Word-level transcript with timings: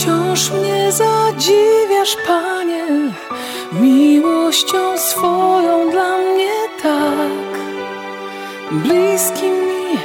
Wciąż 0.00 0.50
mnie 0.50 0.92
zadziwiasz, 0.92 2.16
Panie, 2.26 2.84
miłością 3.72 4.98
swoją 4.98 5.90
dla 5.90 6.18
mnie 6.18 6.52
tak. 6.82 7.60
Bliski 8.70 9.44
mi, 9.44 9.98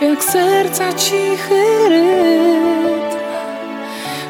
jak 0.00 0.24
serca 0.24 0.92
cichy 0.92 1.88
rytm. 1.88 3.18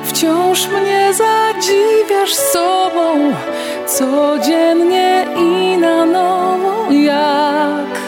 Wciąż 0.04 0.68
mnie 0.68 1.14
zadziwiasz 1.14 2.34
sobą, 2.34 3.34
codziennie 3.86 5.26
i 5.36 5.78
na 5.78 6.06
nowo 6.06 6.92
jak. 6.92 7.98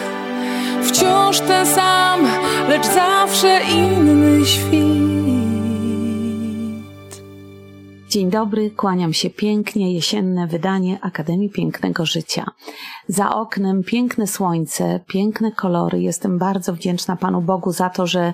Wciąż 0.83 1.39
ten 1.39 1.65
sam, 1.65 2.27
lecz 2.69 2.85
zawsze 2.85 3.59
inny 3.61 4.45
świt. 4.45 5.10
Dzień 8.11 8.29
dobry, 8.29 8.71
kłaniam 8.71 9.13
się 9.13 9.29
pięknie, 9.29 9.93
jesienne 9.93 10.47
wydanie 10.47 10.99
Akademii 11.01 11.49
Pięknego 11.49 12.05
Życia. 12.05 12.45
Za 13.07 13.35
oknem 13.35 13.83
piękne 13.83 14.27
słońce, 14.27 14.99
piękne 15.07 15.51
kolory. 15.51 16.01
Jestem 16.01 16.37
bardzo 16.37 16.73
wdzięczna 16.73 17.15
Panu 17.15 17.41
Bogu 17.41 17.71
za 17.71 17.89
to, 17.89 18.07
że 18.07 18.33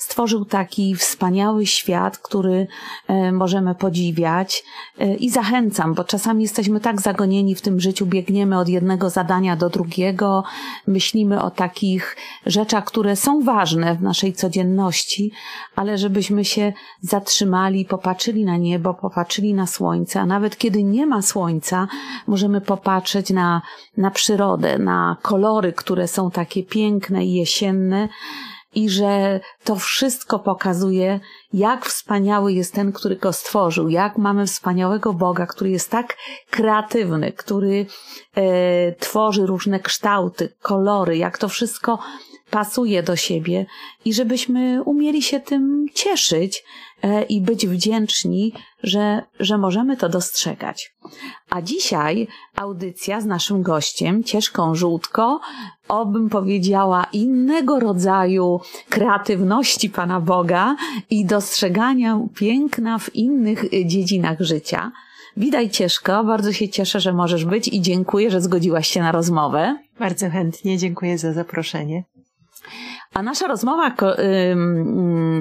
stworzył 0.00 0.44
taki 0.44 0.94
wspaniały 0.94 1.66
świat, 1.66 2.18
który 2.18 2.66
e, 3.08 3.32
możemy 3.32 3.74
podziwiać 3.74 4.64
e, 4.98 5.14
i 5.14 5.30
zachęcam, 5.30 5.94
bo 5.94 6.04
czasami 6.04 6.42
jesteśmy 6.42 6.80
tak 6.80 7.00
zagonieni 7.00 7.54
w 7.54 7.60
tym 7.60 7.80
życiu, 7.80 8.06
biegniemy 8.06 8.58
od 8.58 8.68
jednego 8.68 9.10
zadania 9.10 9.56
do 9.56 9.70
drugiego, 9.70 10.44
myślimy 10.86 11.42
o 11.42 11.50
takich 11.50 12.16
rzeczach, 12.46 12.84
które 12.84 13.16
są 13.16 13.42
ważne 13.42 13.94
w 13.94 14.02
naszej 14.02 14.32
codzienności, 14.32 15.32
ale 15.76 15.98
żebyśmy 15.98 16.44
się 16.44 16.72
zatrzymali, 17.00 17.84
popatrzyli 17.84 18.44
na 18.44 18.56
niebo, 18.56 18.94
popatrzyli 18.94 19.54
na 19.54 19.66
słońce, 19.66 20.20
a 20.20 20.26
nawet 20.26 20.56
kiedy 20.56 20.82
nie 20.82 21.06
ma 21.06 21.22
słońca, 21.22 21.88
możemy 22.26 22.60
popatrzeć 22.60 23.30
na, 23.30 23.62
na 23.96 24.10
przyrodę, 24.10 24.78
na 24.78 25.16
kolory, 25.22 25.72
które 25.72 26.08
są 26.08 26.30
takie 26.30 26.62
piękne 26.62 27.24
i 27.24 27.34
jesienne, 27.34 28.08
i 28.74 28.90
że 28.90 29.40
to 29.64 29.76
wszystko 29.76 30.38
pokazuje, 30.38 31.20
jak 31.52 31.86
wspaniały 31.86 32.52
jest 32.52 32.74
ten, 32.74 32.92
który 32.92 33.16
go 33.16 33.32
stworzył, 33.32 33.88
jak 33.88 34.18
mamy 34.18 34.46
wspaniałego 34.46 35.12
Boga, 35.12 35.46
który 35.46 35.70
jest 35.70 35.90
tak 35.90 36.16
kreatywny, 36.50 37.32
który 37.32 37.86
e, 38.34 38.92
tworzy 38.92 39.46
różne 39.46 39.80
kształty, 39.80 40.52
kolory, 40.62 41.16
jak 41.16 41.38
to 41.38 41.48
wszystko 41.48 41.98
pasuje 42.50 43.02
do 43.02 43.16
siebie 43.16 43.66
i 44.04 44.14
żebyśmy 44.14 44.82
umieli 44.82 45.22
się 45.22 45.40
tym 45.40 45.86
cieszyć 45.94 46.64
e, 47.02 47.22
i 47.22 47.40
być 47.40 47.66
wdzięczni, 47.66 48.52
że, 48.82 49.22
że 49.40 49.58
możemy 49.58 49.96
to 49.96 50.08
dostrzegać. 50.08 50.94
A 51.50 51.62
dzisiaj 51.62 52.28
audycja 52.56 53.20
z 53.20 53.26
naszym 53.26 53.62
gościem, 53.62 54.24
Cieszką 54.24 54.74
Żółtko, 54.74 55.40
obym 55.88 56.28
powiedziała 56.28 57.06
innego 57.12 57.80
rodzaju 57.80 58.60
kreatywności 58.88 59.90
Pana 59.90 60.20
Boga 60.20 60.76
i 61.10 61.24
dostrzegania 61.24 62.20
piękna 62.34 62.98
w 62.98 63.14
innych 63.14 63.64
dziedzinach 63.86 64.40
życia. 64.40 64.92
Witaj 65.36 65.70
Cieszko, 65.70 66.24
bardzo 66.24 66.52
się 66.52 66.68
cieszę, 66.68 67.00
że 67.00 67.12
możesz 67.12 67.44
być 67.44 67.68
i 67.68 67.80
dziękuję, 67.80 68.30
że 68.30 68.40
zgodziłaś 68.40 68.88
się 68.88 69.00
na 69.00 69.12
rozmowę. 69.12 69.78
Bardzo 69.98 70.30
chętnie, 70.30 70.78
dziękuję 70.78 71.18
za 71.18 71.32
zaproszenie. 71.32 72.04
A 73.14 73.22
nasza 73.22 73.46
rozmowa 73.46 73.94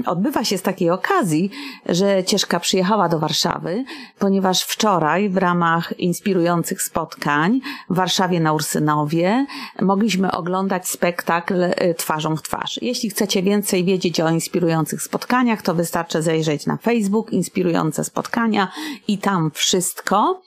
odbywa 0.06 0.44
się 0.44 0.58
z 0.58 0.62
takiej 0.62 0.89
okazji, 0.89 1.50
że 1.86 2.23
Cieszka 2.23 2.59
przyjechała 2.59 3.09
do 3.09 3.20
Warszawy, 3.20 3.86
ponieważ 4.20 4.64
wczoraj 4.64 5.30
w 5.30 5.38
ramach 5.38 6.00
inspirujących 6.00 6.81
spotkań 6.81 7.62
w 7.90 7.95
Warszawie 7.95 8.40
na 8.40 8.53
Ursynowie 8.53 9.45
mogliśmy 9.81 10.31
oglądać 10.31 10.90
spektakl 10.90 11.63
y, 11.63 11.96
Twarzą 11.97 12.35
w 12.35 12.41
twarz. 12.41 12.79
Jeśli 12.81 13.09
chcecie 13.09 13.44
więcej 13.44 13.85
wiedzieć 13.85 14.19
o 14.19 14.29
inspirujących 14.29 15.02
spotkaniach, 15.02 15.62
to 15.62 15.74
wystarczy 15.74 16.22
zajrzeć 16.22 16.66
na 16.66 16.78
Facebook, 16.78 17.34
inspirujące 17.34 18.03
spotkania 18.03 18.72
i 19.08 19.18
tam 19.18 19.52
wszystko. 19.53 20.41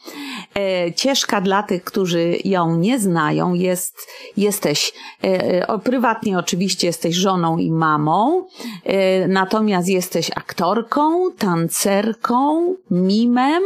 E, 0.57 0.93
Cieszka 0.93 1.41
dla 1.41 1.63
tych, 1.63 1.85
którzy 1.85 2.37
ją 2.45 2.77
nie 2.77 2.99
znają, 2.99 3.55
jest, 3.55 3.99
jesteś 4.37 4.93
e, 5.25 5.69
e, 5.69 5.79
prywatnie 5.79 6.39
oczywiście 6.39 6.87
jesteś 6.87 7.12
jesteś 7.13 7.23
żoną 7.23 7.59
i 7.59 7.71
mamą, 7.71 8.47
e, 8.85 9.29
natomiast 9.29 9.89
jesteś 9.89 10.31
aktorką, 10.37 11.33
tancerką, 11.39 12.75
mimem, 12.91 13.63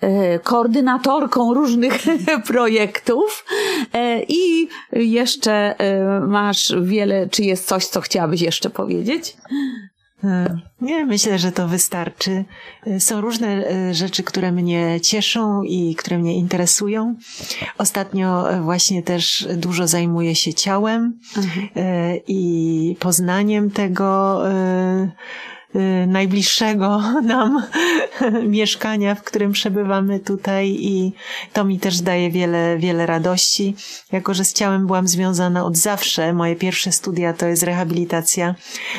e, 0.00 0.38
koordynatorką 0.38 1.54
różnych 1.54 2.02
projektów 2.52 3.44
e, 3.92 4.22
i 4.28 4.68
jeszcze 4.92 5.74
masz 6.26 6.72
wiele, 6.82 7.28
czy 7.28 7.42
jest 7.42 7.68
coś, 7.68 7.86
co 7.86 8.00
chciałabyś 8.00 8.40
jeszcze 8.40 8.70
powiedzieć? 8.70 9.36
E, 10.24 10.58
nie, 10.80 11.06
myślę, 11.06 11.38
że 11.38 11.52
to 11.52 11.68
wystarczy. 11.68 12.44
E, 12.86 13.00
są 13.00 13.20
różne 13.20 13.48
e, 13.48 13.94
rzeczy, 13.94 14.22
które 14.22 14.52
mnie 14.52 15.00
cieszą 15.00 15.62
i 15.62 15.94
które 15.94 16.18
mnie 16.18 16.36
interesują. 16.36 17.14
Ostatnio 17.78 18.44
właśnie 18.62 19.02
też 19.02 19.48
dużo 19.56 19.86
zajmuję 19.86 20.34
się 20.34 20.54
ciałem 20.54 21.18
mhm. 21.36 21.68
i 22.26 22.96
poznaniem 23.00 23.70
tego 23.70 24.42
najbliższego 26.06 27.00
nam 27.22 27.62
mieszkania, 28.46 29.14
w 29.14 29.22
którym 29.22 29.52
przebywamy 29.52 30.20
tutaj 30.20 30.68
i 30.68 31.12
to 31.52 31.64
mi 31.64 31.78
też 31.78 32.00
daje 32.00 32.30
wiele, 32.30 32.78
wiele 32.78 33.06
radości. 33.06 33.74
Jako, 34.12 34.34
że 34.34 34.44
z 34.44 34.52
ciałem 34.52 34.86
byłam 34.86 35.08
związana 35.08 35.64
od 35.64 35.76
zawsze, 35.76 36.32
moje 36.32 36.56
pierwsze 36.56 36.92
studia 36.92 37.32
to 37.32 37.46
jest 37.46 37.62
rehabilitacja 37.62 38.54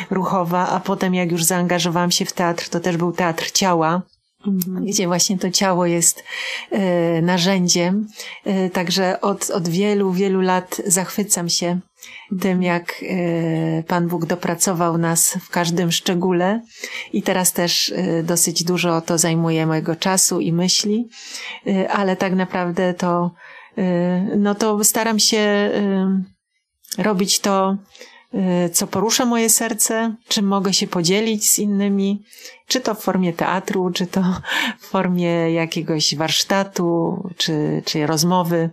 ruchowa, 0.09 0.69
a 0.69 0.79
potem 0.79 1.15
jak 1.15 1.31
już 1.31 1.43
zaangażowałam 1.43 2.11
się 2.11 2.25
w 2.25 2.33
teatr, 2.33 2.69
to 2.69 2.79
też 2.79 2.97
był 2.97 3.11
teatr 3.11 3.51
ciała. 3.51 4.01
Mhm. 4.47 4.85
gdzie 4.85 5.07
właśnie 5.07 5.37
to 5.37 5.51
ciało 5.51 5.85
jest 5.85 6.23
e, 6.71 7.21
narzędziem. 7.21 8.07
E, 8.45 8.69
także 8.69 9.21
od, 9.21 9.49
od 9.49 9.67
wielu, 9.67 10.11
wielu 10.11 10.41
lat 10.41 10.81
zachwycam 10.85 11.49
się 11.49 11.79
tym, 12.39 12.63
jak 12.63 13.03
e, 13.03 13.83
Pan 13.83 14.07
Bóg 14.07 14.25
dopracował 14.25 14.97
nas 14.97 15.37
w 15.41 15.49
każdym 15.49 15.91
szczególe. 15.91 16.61
I 17.13 17.23
teraz 17.23 17.53
też 17.53 17.93
e, 17.95 18.23
dosyć 18.23 18.63
dużo 18.63 19.01
to 19.01 19.17
zajmuje 19.17 19.65
mojego 19.65 19.95
czasu 19.95 20.39
i 20.39 20.53
myśli, 20.53 21.09
e, 21.67 21.91
ale 21.91 22.15
tak 22.15 22.33
naprawdę 22.33 22.93
to, 22.93 23.31
no 24.37 24.55
to 24.55 24.83
staram 24.83 25.19
się 25.19 25.71
robić 26.97 27.39
to, 27.39 27.77
co 28.73 28.87
porusza 28.87 29.25
moje 29.25 29.49
serce, 29.49 30.15
czym 30.27 30.47
mogę 30.47 30.73
się 30.73 30.87
podzielić 30.87 31.49
z 31.49 31.59
innymi, 31.59 32.23
czy 32.67 32.81
to 32.81 32.95
w 32.95 32.99
formie 32.99 33.33
teatru, 33.33 33.91
czy 33.91 34.07
to 34.07 34.23
w 34.79 34.85
formie 34.85 35.53
jakiegoś 35.53 36.15
warsztatu, 36.15 37.17
czy, 37.37 37.81
czy 37.85 38.07
rozmowy. 38.07 38.69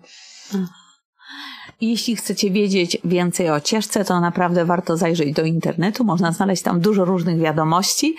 Jeśli 1.80 2.16
chcecie 2.16 2.50
wiedzieć 2.50 2.98
więcej 3.04 3.50
o 3.50 3.60
cieszce, 3.60 4.04
to 4.04 4.20
naprawdę 4.20 4.64
warto 4.64 4.96
zajrzeć 4.96 5.32
do 5.32 5.42
internetu. 5.42 6.04
Można 6.04 6.32
znaleźć 6.32 6.62
tam 6.62 6.80
dużo 6.80 7.04
różnych 7.04 7.38
wiadomości. 7.38 8.16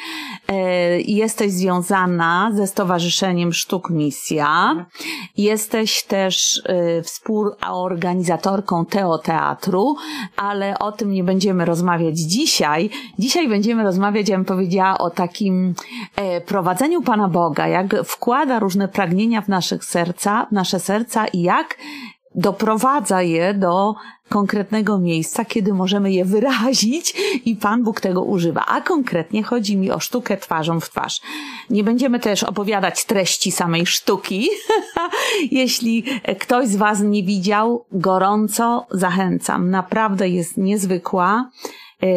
E, 0.47 1.01
jesteś 1.01 1.51
związana 1.51 2.51
ze 2.53 2.67
Stowarzyszeniem 2.67 3.53
Sztuk 3.53 3.89
Misja. 3.89 4.85
Jesteś 5.37 6.03
też 6.03 6.61
e, 6.65 7.01
współorganizatorką 7.01 8.85
Teatru, 9.23 9.95
ale 10.35 10.79
o 10.79 10.91
tym 10.91 11.11
nie 11.11 11.23
będziemy 11.23 11.65
rozmawiać 11.65 12.19
dzisiaj. 12.19 12.89
Dzisiaj 13.19 13.49
będziemy 13.49 13.83
rozmawiać, 13.83 14.29
ja 14.29 14.35
bym 14.35 14.45
powiedziała, 14.45 14.97
o 14.97 15.09
takim 15.09 15.73
e, 16.15 16.41
prowadzeniu 16.41 17.01
Pana 17.01 17.27
Boga, 17.27 17.67
jak 17.67 17.95
wkłada 18.05 18.59
różne 18.59 18.87
pragnienia 18.87 19.41
w 19.41 19.47
naszych 19.47 19.85
serca, 19.85 20.45
w 20.45 20.51
nasze 20.51 20.79
serca 20.79 21.27
i 21.27 21.41
jak 21.41 21.77
doprowadza 22.35 23.21
je 23.21 23.53
do 23.53 23.95
konkretnego 24.29 24.99
miejsca, 24.99 25.45
kiedy 25.45 25.73
możemy 25.73 26.11
je 26.11 26.25
wyrazić 26.25 27.13
i 27.45 27.55
Pan 27.55 27.83
Bóg 27.83 28.01
tego 28.01 28.23
używa. 28.23 28.65
A 28.65 28.81
konkretnie 28.81 29.43
chodzi 29.43 29.77
mi 29.77 29.91
o 29.91 29.99
sztukę 29.99 30.37
twarzą 30.37 30.79
w 30.79 30.89
twarz. 30.89 31.21
Nie 31.69 31.83
będziemy 31.83 32.19
też 32.19 32.43
opowiadać 32.43 33.05
treści 33.05 33.51
samej 33.51 33.85
sztuki. 33.85 34.49
Jeśli 35.51 36.03
ktoś 36.39 36.67
z 36.67 36.75
Was 36.75 37.01
nie 37.01 37.23
widział, 37.23 37.85
gorąco 37.91 38.87
zachęcam. 38.91 39.69
Naprawdę 39.69 40.29
jest 40.29 40.57
niezwykła. 40.57 41.49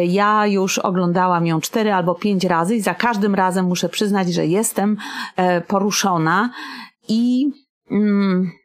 Ja 0.07 0.47
już 0.47 0.79
oglądałam 0.79 1.45
ją 1.45 1.61
cztery 1.61 1.93
albo 1.93 2.15
pięć 2.15 2.43
razy 2.43 2.75
i 2.75 2.81
za 2.81 2.93
każdym 2.93 3.35
razem 3.35 3.65
muszę 3.65 3.89
przyznać, 3.89 4.33
że 4.33 4.47
jestem 4.47 4.97
e, 5.35 5.61
poruszona 5.61 6.49
i 7.07 7.51
mm, 7.91 8.51
E, 8.51 8.62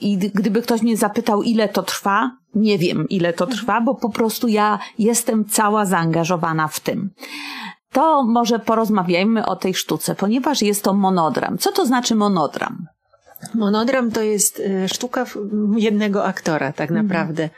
I 0.00 0.18
gdyby 0.18 0.62
ktoś 0.62 0.82
mnie 0.82 0.96
zapytał, 0.96 1.42
ile 1.42 1.68
to 1.68 1.82
trwa, 1.82 2.30
nie 2.54 2.78
wiem, 2.78 3.08
ile 3.08 3.32
to 3.32 3.46
trwa, 3.46 3.80
bo 3.80 3.94
po 3.94 4.10
prostu 4.10 4.48
ja 4.48 4.78
jestem 4.98 5.44
cała 5.44 5.86
zaangażowana 5.86 6.68
w 6.68 6.80
tym. 6.80 7.10
to 7.92 8.24
może 8.24 8.58
porozmawiajmy 8.58 9.46
o 9.46 9.56
tej 9.56 9.74
sztuce, 9.74 10.14
ponieważ 10.14 10.62
jest 10.62 10.84
to 10.84 10.94
monodram. 10.94 11.58
Co 11.58 11.72
to 11.72 11.86
znaczy 11.86 12.14
monodram? 12.14 12.86
Monodram 13.54 14.10
to 14.10 14.22
jest 14.22 14.60
y, 14.60 14.88
sztuka 14.88 15.26
jednego 15.76 16.24
aktora, 16.24 16.72
tak 16.72 16.90
mhm. 16.90 17.06
naprawdę. 17.06 17.50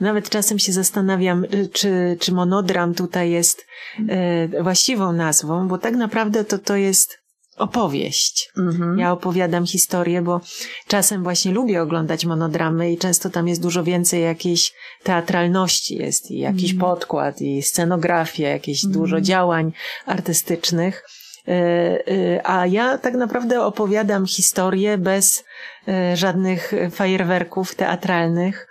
Nawet 0.00 0.28
czasem 0.28 0.58
się 0.58 0.72
zastanawiam, 0.72 1.44
y, 1.44 1.68
czy, 1.72 2.16
czy 2.20 2.34
monodram 2.34 2.94
tutaj 2.94 3.30
jest 3.30 3.66
e, 4.08 4.62
właściwą 4.62 5.12
nazwą, 5.12 5.68
bo 5.68 5.78
tak 5.78 5.96
naprawdę 5.96 6.44
to 6.44 6.58
to 6.58 6.76
jest 6.76 7.18
opowieść. 7.58 8.50
Mhm. 8.58 8.98
Ja 8.98 9.12
opowiadam 9.12 9.66
historię, 9.66 10.22
bo 10.22 10.40
czasem 10.86 11.22
właśnie 11.22 11.52
lubię 11.52 11.82
oglądać 11.82 12.24
monodramy 12.24 12.92
i 12.92 12.98
często 12.98 13.30
tam 13.30 13.48
jest 13.48 13.62
dużo 13.62 13.84
więcej 13.84 14.22
jakiejś 14.22 14.72
teatralności, 15.02 15.96
jest 15.96 16.30
i 16.30 16.38
jakiś 16.38 16.72
mhm. 16.72 16.80
podkład, 16.80 17.40
i 17.40 17.62
scenografia, 17.62 18.48
jakieś 18.48 18.84
mhm. 18.84 19.00
dużo 19.00 19.20
działań 19.20 19.72
artystycznych. 20.06 21.04
E, 21.48 22.08
e, 22.08 22.46
a 22.46 22.66
ja 22.66 22.98
tak 22.98 23.14
naprawdę 23.14 23.62
opowiadam 23.62 24.26
historię 24.26 24.98
bez 24.98 25.44
e, 25.88 26.16
żadnych 26.16 26.72
fajerwerków 26.90 27.74
teatralnych, 27.74 28.68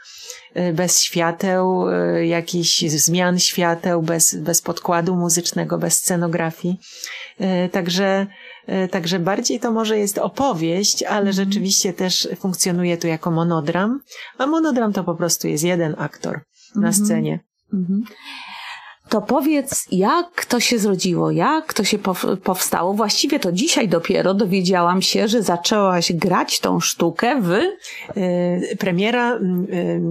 bez 0.74 1.02
świateł, 1.02 1.86
jakichś 2.22 2.80
zmian 2.80 3.40
świateł, 3.40 4.02
bez, 4.02 4.36
bez 4.36 4.62
podkładu 4.62 5.16
muzycznego, 5.16 5.78
bez 5.78 5.94
scenografii. 5.94 6.80
Także, 7.72 8.28
także 8.92 9.20
bardziej 9.20 9.60
to 9.60 9.72
może 9.72 10.00
jest 10.00 10.18
opowieść, 10.18 11.04
ale 11.04 11.30
mhm. 11.30 11.34
rzeczywiście 11.34 11.94
też 11.94 12.28
funkcjonuje 12.40 12.98
tu 12.98 13.08
jako 13.08 13.32
monodram, 13.32 14.00
a 14.38 14.48
monodram 14.48 14.94
to 14.94 15.04
po 15.04 15.16
prostu 15.16 15.48
jest 15.48 15.64
jeden 15.64 15.96
aktor 15.98 16.42
na 16.76 16.88
mhm. 16.88 16.94
scenie. 16.94 17.40
Mhm 17.74 18.04
to 19.10 19.22
powiedz, 19.22 19.88
jak 19.92 20.46
to 20.46 20.60
się 20.60 20.80
zrodziło, 20.80 21.32
jak 21.32 21.74
to 21.74 21.84
się 21.84 21.98
powstało? 22.44 22.94
Właściwie 22.94 23.40
to 23.40 23.52
dzisiaj 23.52 23.90
dopiero 23.90 24.34
dowiedziałam 24.34 25.02
się, 25.02 25.28
że 25.28 25.44
zaczęłaś 25.44 26.14
grać 26.14 26.60
tą 26.60 26.80
sztukę 26.80 27.42
w. 27.42 27.52
Y, 27.52 28.78
premiera 28.80 29.36
y, 29.36 30.02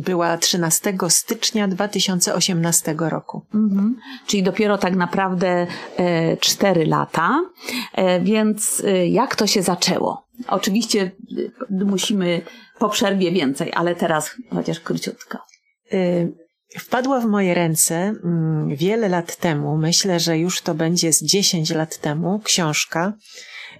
była 0.00 0.38
13 0.38 0.94
stycznia 1.08 1.68
2018 1.68 2.94
roku. 2.98 3.42
Mhm. 3.54 3.96
Czyli 4.26 4.42
dopiero 4.42 4.78
tak 4.78 4.96
naprawdę 4.96 5.66
e, 5.96 6.36
cztery 6.36 6.86
lata. 6.86 7.40
E, 7.94 8.20
więc 8.20 8.82
e, 8.86 9.08
jak 9.08 9.36
to 9.36 9.46
się 9.46 9.62
zaczęło? 9.62 10.26
Oczywiście 10.48 11.10
musimy 11.70 12.42
po 12.78 12.88
przerwie 12.88 13.32
więcej, 13.32 13.72
ale 13.74 13.94
teraz 13.94 14.30
chociaż 14.54 14.80
króciutko. 14.80 15.38
Wpadła 16.78 17.20
w 17.20 17.24
moje 17.24 17.54
ręce 17.54 17.94
mm, 17.94 18.76
wiele 18.76 19.08
lat 19.08 19.36
temu, 19.36 19.76
myślę, 19.76 20.20
że 20.20 20.38
już 20.38 20.60
to 20.60 20.74
będzie 20.74 21.12
z 21.12 21.22
10 21.22 21.70
lat 21.70 21.98
temu, 21.98 22.40
książka 22.44 23.12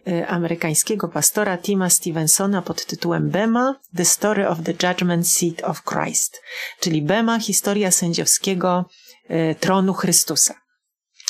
y, 0.08 0.28
amerykańskiego 0.28 1.08
pastora 1.08 1.58
Tima 1.58 1.90
Stevensona 1.90 2.62
pod 2.62 2.86
tytułem 2.86 3.30
Bema 3.30 3.74
The 3.96 4.04
Story 4.04 4.48
of 4.48 4.58
the 4.64 4.88
Judgment 4.88 5.28
Seat 5.28 5.64
of 5.64 5.84
Christ, 5.84 6.42
czyli 6.80 7.02
Bema 7.02 7.40
historia 7.40 7.90
sędziowskiego 7.90 8.84
y, 9.30 9.54
tronu 9.60 9.94
Chrystusa. 9.94 10.54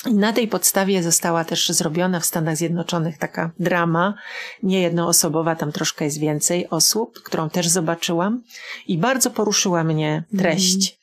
Na 0.07 0.33
tej 0.33 0.49
podstawie 0.49 1.03
została 1.03 1.45
też 1.45 1.69
zrobiona 1.69 2.21
w 2.21 2.27
Stanach 2.27 2.57
Zjednoczonych 2.57 3.19
taka 3.19 3.51
drama, 3.59 4.15
nie 4.62 4.81
jednoosobowa, 4.81 5.57
tam 5.57 5.73
troszkę 5.73 6.05
jest 6.05 6.19
więcej 6.19 6.69
osób, 6.71 7.23
którą 7.23 7.51
też 7.51 7.69
zobaczyłam 7.69 8.43
i 8.87 8.99
bardzo 8.99 9.31
poruszyła 9.31 9.85
mnie 9.85 10.25
treść 10.39 11.00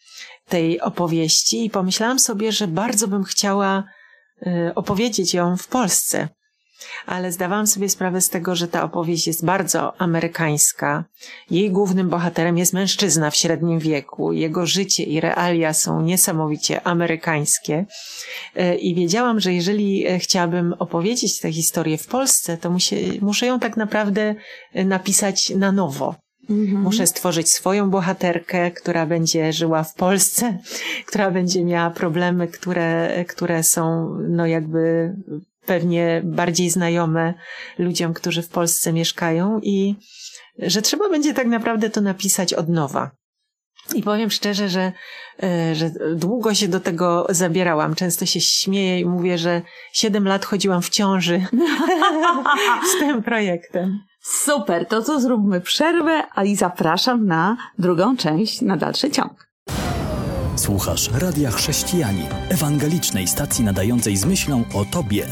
tej 0.50 0.82
opowieści 0.82 1.66
i 1.66 1.70
pomyślałam 1.70 2.20
sobie, 2.20 2.52
że 2.52 2.68
bardzo 2.68 3.08
bym 3.08 3.24
chciała 3.24 3.84
y, 4.48 4.72
opowiedzieć 4.76 5.34
ją 5.34 5.58
w 5.58 5.68
Polsce. 5.68 6.30
Ale 7.06 7.32
zdawałam 7.32 7.68
sobie 7.68 7.90
sprawę 7.90 8.22
z 8.22 8.30
tego, 8.30 8.56
że 8.56 8.68
ta 8.68 8.84
opowieść 8.84 9.28
jest 9.28 9.46
bardzo 9.46 10.02
amerykańska. 10.02 11.06
Jej 11.52 11.72
głównym 11.72 12.10
bohaterem 12.10 12.58
jest 12.58 12.74
mężczyzna 12.74 13.32
w 13.32 13.36
średnim 13.36 13.80
wieku. 13.80 14.34
Jego 14.34 14.66
życie 14.66 15.04
i 15.04 15.20
realia 15.20 15.74
są 15.74 16.02
niesamowicie 16.02 16.88
amerykańskie. 16.88 17.86
Y, 18.60 18.76
I 18.76 18.96
wiedziałam, 18.96 19.40
że 19.40 19.54
jeżeli 19.54 20.08
y, 20.08 20.20
chciałabym 20.20 20.74
opowiedzieć 20.80 21.40
tę 21.40 21.52
historię 21.52 21.98
w 21.98 22.08
Polsce, 22.08 22.58
to 22.58 22.70
muszę, 22.70 22.96
muszę 23.22 23.46
ją 23.46 23.60
tak 23.60 23.78
naprawdę 23.78 24.36
napisać 24.74 25.50
na 25.50 25.72
nowo. 25.72 26.16
Mhm. 26.50 26.82
Muszę 26.82 27.08
stworzyć 27.08 27.52
swoją 27.52 27.90
bohaterkę, 27.90 28.72
która 28.72 29.06
będzie 29.06 29.54
żyła 29.54 29.84
w 29.84 29.94
Polsce, 29.94 30.58
która 31.08 31.32
będzie 31.32 31.66
miała 31.66 31.90
problemy, 31.90 32.48
które, 32.48 33.26
które 33.28 33.64
są, 33.64 34.10
no 34.30 34.46
jakby 34.46 35.14
pewnie 35.66 36.22
bardziej 36.26 36.70
znajome 36.70 37.34
ludziom, 37.78 38.14
którzy 38.14 38.42
w 38.42 38.50
Polsce 38.50 38.94
mieszkają 38.94 39.60
i 39.64 39.96
że 40.60 40.82
trzeba 40.82 41.10
będzie 41.10 41.34
tak 41.34 41.48
naprawdę 41.48 41.90
to 41.90 42.02
napisać 42.02 42.54
od 42.54 42.70
nowa. 42.70 43.12
I 43.96 44.04
powiem 44.04 44.30
szczerze, 44.30 44.70
że, 44.70 44.92
e, 45.44 45.76
że 45.76 45.92
długo 46.16 46.54
się 46.54 46.68
do 46.68 46.80
tego 46.80 47.28
zabierałam. 47.30 47.96
Często 47.96 48.26
się 48.26 48.42
śmieję 48.42 49.00
i 49.00 49.06
mówię, 49.06 49.38
że 49.38 49.62
siedem 49.94 50.28
lat 50.28 50.46
chodziłam 50.46 50.82
w 50.82 50.90
ciąży 50.90 51.46
z 52.96 53.00
tym 53.00 53.24
projektem. 53.24 54.00
Super, 54.30 54.86
to 54.86 55.02
co 55.02 55.20
zróbmy 55.22 55.62
przerwę, 55.62 56.24
a 56.36 56.44
i 56.44 56.56
zapraszam 56.56 57.26
na 57.26 57.58
drugą 57.80 58.18
część, 58.18 58.62
na 58.62 58.78
dalszy 58.78 59.12
ciąg. 59.12 59.48
Słuchasz 60.56 61.10
Radia 61.14 61.52
Chrześcijani, 61.52 62.24
ewangelicznej 62.50 63.28
stacji 63.28 63.66
nadającej 63.66 64.18
z 64.18 64.26
myślą 64.26 64.64
o 64.74 64.86
Tobie. 64.86 65.28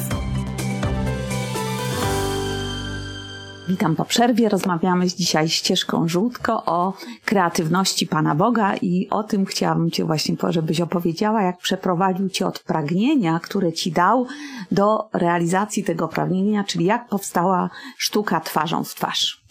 Witam 3.67 3.95
po 3.95 4.05
przerwie. 4.05 4.49
Rozmawiamy 4.49 5.07
dzisiaj 5.07 5.49
ścieżką 5.49 6.07
żółtko 6.07 6.65
o 6.65 6.93
kreatywności 7.25 8.07
Pana 8.07 8.35
Boga 8.35 8.75
i 8.75 9.07
o 9.09 9.23
tym 9.23 9.45
chciałabym 9.45 9.91
Cię 9.91 10.05
właśnie, 10.05 10.35
żebyś 10.49 10.81
opowiedziała, 10.81 11.41
jak 11.41 11.57
przeprowadził 11.57 12.29
Cię 12.29 12.47
od 12.47 12.59
pragnienia, 12.59 13.39
które 13.43 13.73
Ci 13.73 13.91
dał, 13.91 14.27
do 14.71 15.09
realizacji 15.13 15.83
tego 15.83 16.07
pragnienia, 16.07 16.63
czyli 16.63 16.85
jak 16.85 17.07
powstała 17.07 17.69
sztuka 17.97 18.39
twarzą 18.39 18.83
w 18.83 18.95
twarz. 18.95 19.44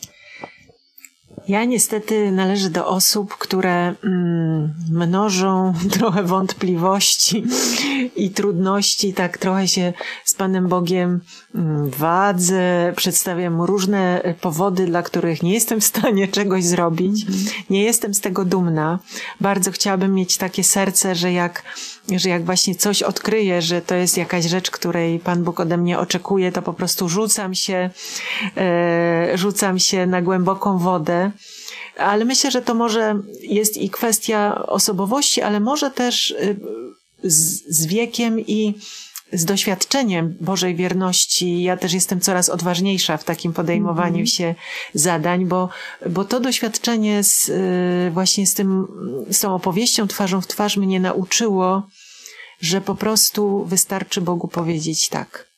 Ja 1.49 1.65
niestety 1.65 2.33
należę 2.33 2.71
do 2.71 2.87
osób, 2.87 3.37
które 3.37 3.95
mm, 4.05 4.75
mnożą 4.91 5.73
trochę 5.99 6.23
wątpliwości 6.23 7.45
i 8.17 8.31
trudności, 8.31 9.15
tak 9.15 9.39
trochę 9.39 9.69
się 9.69 9.93
z 10.25 10.35
Panem 10.35 10.69
Bogiem 10.69 11.21
mm, 11.55 11.91
wadzę, 11.91 12.93
przedstawiam 12.97 13.63
różne 13.63 14.35
powody, 14.41 14.87
dla 14.87 15.03
których 15.03 15.43
nie 15.43 15.55
jestem 15.55 15.81
w 15.81 15.85
stanie 15.85 16.29
czegoś 16.39 16.65
zrobić. 16.65 17.27
Nie 17.71 17.83
jestem 17.83 18.15
z 18.15 18.21
tego 18.21 18.45
dumna. 18.45 18.99
Bardzo 19.41 19.71
chciałabym 19.71 20.15
mieć 20.15 20.37
takie 20.37 20.65
serce, 20.65 21.15
że 21.15 21.33
jak 21.33 21.63
że 22.09 22.29
jak 22.29 22.45
właśnie 22.45 22.75
coś 22.75 23.03
odkryję, 23.03 23.63
że 23.63 23.83
to 23.83 23.95
jest 23.95 24.17
jakaś 24.17 24.45
rzecz, 24.45 24.71
której 24.71 25.19
Pan 25.19 25.45
Bóg 25.45 25.61
ode 25.61 25.77
mnie 25.77 25.99
oczekuje, 25.99 26.53
to 26.53 26.63
po 26.63 26.73
prostu 26.73 27.09
rzucam 27.09 27.55
się, 27.55 27.91
e, 28.57 29.39
rzucam 29.39 29.79
się 29.79 30.07
na 30.07 30.23
głęboką 30.23 30.79
wodę. 30.79 31.31
Ale 31.99 32.25
myślę, 32.25 32.51
że 32.51 32.63
to 32.63 32.75
może 32.75 33.21
jest 33.41 33.77
i 33.77 33.91
kwestia 33.91 34.67
osobowości, 34.67 35.43
ale 35.43 35.61
może 35.61 35.91
też 35.91 36.31
e, 36.31 36.55
z, 37.23 37.63
z 37.79 37.87
wiekiem 37.87 38.41
i 38.41 38.75
doświadczeniem 39.43 40.37
Bożej 40.41 40.75
wierności, 40.75 41.63
ja 41.63 41.77
też 41.77 41.93
jestem 41.93 42.21
coraz 42.21 42.49
odważniejsza 42.49 43.17
w 43.17 43.25
takim 43.25 43.53
podejmowaniu 43.53 44.15
mm 44.15 44.27
się 44.27 44.55
zadań, 44.95 45.47
bo, 45.47 45.69
bo 46.11 46.25
to 46.25 46.41
doświadczenie 46.41 47.25
z, 47.25 47.49
e, 47.49 48.11
właśnie 48.11 48.47
z 48.47 48.55
tym, 48.55 48.87
z 49.31 49.41
tą 49.41 49.55
opowieścią 49.55 50.09
twarzą 50.09 50.41
w 50.41 50.47
twarz 50.47 50.77
mnie 50.77 51.01
nauczyło, 51.01 51.89
że 52.61 52.81
po 52.81 52.95
prostu 52.95 53.65
wystarczy 53.65 54.21
Bogu 54.21 54.49
powiedzieć 54.49 55.09
tak. 55.09 55.54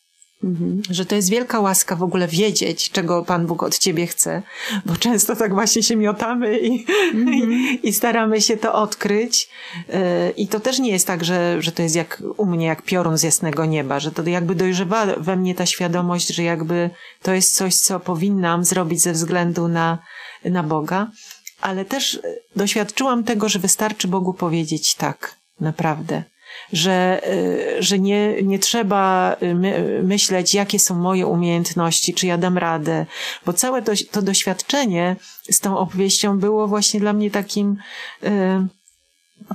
Że 0.91 1.07
to 1.07 1.15
jest 1.15 1.31
wielka 1.31 1.61
łaska 1.61 1.97
w 1.97 2.03
ogóle 2.03 2.29
wiedzieć, 2.29 2.91
czego 2.91 3.25
Pan 3.25 3.47
Bóg 3.47 3.63
od 3.63 3.79
ciebie 3.79 4.07
chce, 4.07 4.43
bo 4.87 4.97
często 4.97 5.37
tak 5.37 5.55
właśnie 5.55 5.83
się 5.83 5.97
miotamy 5.97 6.59
i, 6.59 6.87
i, 7.15 7.81
i, 7.83 7.93
staramy 7.93 8.41
się 8.41 8.57
to 8.57 8.75
odkryć. 8.75 9.49
Yy, 9.89 9.95
I 10.37 10.49
to 10.49 10.61
też 10.61 10.79
nie 10.79 10.91
jest 10.91 11.07
tak, 11.07 11.25
że, 11.25 11.63
że 11.63 11.73
to 11.73 11.83
jest 11.83 11.97
jak 11.97 12.23
u 12.37 12.47
mnie, 12.47 12.67
jak 12.67 12.83
piorun 12.83 13.19
z 13.19 13.23
jasnego 13.23 13.65
nieba, 13.65 14.01
że 14.01 14.13
to 14.13 14.23
jakby 14.23 14.55
dojrzewa 14.55 15.07
we 15.17 15.37
mnie 15.37 15.55
ta 15.55 15.67
świadomość, 15.67 16.29
że 16.29 16.43
jakby 16.43 16.91
to 17.23 17.33
jest 17.33 17.57
coś, 17.57 17.75
co 17.75 18.01
powinnam 18.01 18.65
zrobić 18.65 19.01
ze 19.01 19.13
względu 19.13 19.69
na, 19.69 19.99
na 20.45 20.63
Boga. 20.63 21.11
Ale 21.61 21.85
też 21.85 22.21
doświadczyłam 22.57 23.25
tego, 23.25 23.49
że 23.49 23.59
wystarczy 23.59 24.09
Bogu 24.09 24.35
powiedzieć 24.35 24.95
tak, 24.95 25.37
naprawdę 25.61 26.36
że, 26.73 27.21
y, 27.79 27.83
że 27.83 27.99
nie, 27.99 28.43
nie 28.43 28.59
trzeba 28.59 29.37
y, 29.43 29.55
my, 29.55 30.01
myśleć, 30.03 30.55
jakie 30.55 30.79
są 30.79 30.95
moje 30.95 31.27
umiejętności, 31.27 32.15
czy 32.15 32.27
ja 32.27 32.39
dam 32.39 32.59
radę, 32.59 33.07
bo 33.47 33.53
całe 33.53 33.83
to, 33.83 33.93
to 34.11 34.23
doświadczenie 34.23 35.17
z 35.51 35.61
tą 35.61 35.79
opowieścią 35.79 36.39
było 36.39 36.69
właśnie 36.69 37.01
dla 37.01 37.13
mnie 37.13 37.31
takim, 37.31 37.77
y, 38.25 38.29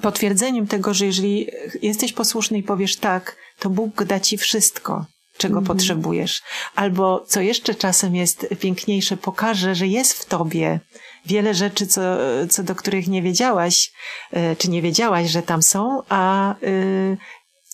potwierdzeniem 0.02 0.68
tego, 0.68 0.94
że 0.94 1.06
jeżeli 1.06 1.48
jesteś 1.82 2.14
posłuszny 2.14 2.58
i 2.58 2.64
powiesz 2.64 2.96
tak, 2.96 3.36
to 3.60 3.70
Bóg 3.70 4.04
da 4.04 4.20
ci 4.20 4.38
wszystko, 4.38 5.06
czego 5.38 5.60
Mhm. 5.60 5.78
potrzebujesz. 5.78 6.42
Albo, 6.76 7.26
co 7.28 7.42
jeszcze 7.42 7.76
czasem 7.76 8.16
jest 8.16 8.48
piękniejsze, 8.60 9.18
pokaże, 9.18 9.76
że 9.76 9.88
jest 9.88 10.14
w 10.14 10.26
tobie 10.26 10.80
wiele 11.26 11.54
rzeczy, 11.54 11.88
co, 11.88 12.02
co 12.50 12.64
do 12.64 12.76
których 12.76 13.08
nie 13.08 13.22
wiedziałaś, 13.22 13.92
e, 14.32 14.56
czy 14.56 14.70
nie 14.70 14.82
wiedziałaś, 14.82 15.30
że 15.30 15.44
tam 15.44 15.64
są, 15.64 16.02
a 16.10 16.56
y, 16.64 17.18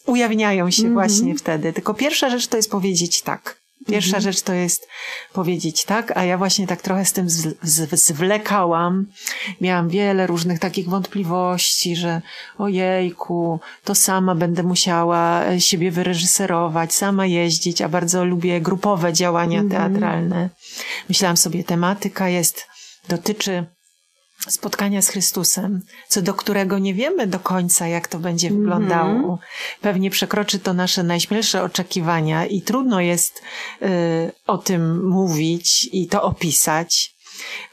ujawniają 0.05 0.71
się 0.71 0.93
właśnie 0.93 1.35
wtedy. 1.35 1.73
Tylko 1.73 1.93
pierwsza 1.93 2.29
rzecz 2.29 2.47
to 2.47 2.57
jest 2.57 2.71
powiedzieć 2.71 3.21
tak. 3.21 3.57
Pierwsza 3.87 4.19
rzecz 4.19 4.41
to 4.41 4.53
jest 4.53 4.87
powiedzieć 5.33 5.85
tak, 5.85 6.17
a 6.17 6.23
ja 6.23 6.37
właśnie 6.37 6.67
tak 6.67 6.81
trochę 6.81 7.05
z 7.05 7.13
tym 7.13 7.29
z, 7.29 7.57
z, 7.61 8.01
zwlekałam. 8.01 9.05
Miałam 9.61 9.89
wiele 9.89 10.27
różnych 10.27 10.59
takich 10.59 10.89
wątpliwości, 10.89 11.95
że 11.95 12.21
ojejku, 12.57 13.59
to 13.83 13.95
sama 13.95 14.35
będę 14.35 14.63
musiała 14.63 15.45
e, 15.45 15.61
siebie 15.61 15.91
wyreżyserować, 15.91 16.93
sama 16.93 17.25
jeździć, 17.25 17.81
a 17.81 17.89
bardzo 17.89 18.25
lubię 18.25 18.61
grupowe 18.61 19.13
działania 19.13 19.63
teatralne. 19.69 20.49
Myślałam 21.09 21.37
sobie, 21.37 21.63
tematyka 21.63 22.29
jest, 22.29 22.67
dotyczy 23.07 23.65
spotkania 24.47 25.01
z 25.01 25.09
Chrystusem, 25.09 25.81
co 26.07 26.21
do 26.21 26.33
którego 26.33 26.79
nie 26.79 26.93
wiemy 26.93 27.27
do 27.27 27.39
końca, 27.39 27.87
jak 27.87 28.07
to 28.07 28.19
będzie 28.19 28.49
wyglądało. 28.49 29.39
Pewnie 29.81 30.09
przekroczy 30.09 30.59
to 30.59 30.73
nasze 30.73 31.03
najśmielsze 31.03 31.63
oczekiwania 31.63 32.45
i 32.45 32.61
trudno 32.61 33.01
jest 33.01 33.41
y, 33.81 33.85
o 34.47 34.57
tym 34.57 35.07
mówić 35.09 35.89
i 35.91 36.07
to 36.07 36.23
opisać. 36.23 37.16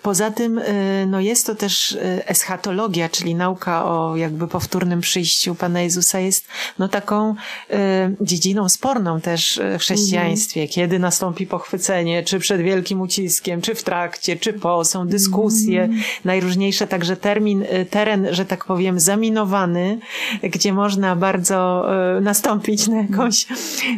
Poza 0.02 0.30
tym, 0.30 0.58
y, 0.58 1.06
no 1.08 1.20
jest 1.20 1.46
to 1.46 1.54
też 1.54 1.92
y, 1.92 2.22
eschatologia, 2.26 3.08
czyli 3.08 3.34
nauka 3.34 3.84
o 3.84 4.16
jakby 4.16 4.48
powtórnym 4.48 5.00
przyjściu 5.00 5.54
Pana 5.54 5.80
Jezusa 5.80 6.20
jest 6.20 6.48
no 6.78 6.88
taką 6.88 7.30
y, 7.30 7.74
dziedziną 8.20 8.68
sporną 8.68 9.20
też 9.20 9.60
w 9.78 9.80
chrześcijaństwie. 9.80 10.68
Kiedy 10.68 10.98
nastąpi 10.98 11.46
pochwycenie, 11.46 12.22
czy 12.22 12.38
przed 12.38 12.60
wielkim 12.60 13.00
uciskiem, 13.00 13.60
czy 13.60 13.74
w 13.74 13.82
trakcie, 13.82 14.36
czy 14.36 14.52
po, 14.52 14.84
są 14.84 15.06
dyskusje, 15.06 15.88
najróżniejsze, 16.24 16.86
także 16.86 17.16
termin, 17.16 17.64
teren, 17.90 18.28
że 18.30 18.44
tak 18.44 18.64
powiem, 18.64 19.00
zaminowany, 19.00 19.98
gdzie 20.42 20.72
można 20.72 21.16
bardzo 21.16 21.86
nastąpić 22.20 22.88
na 22.88 22.96
jakąś, 22.96 23.46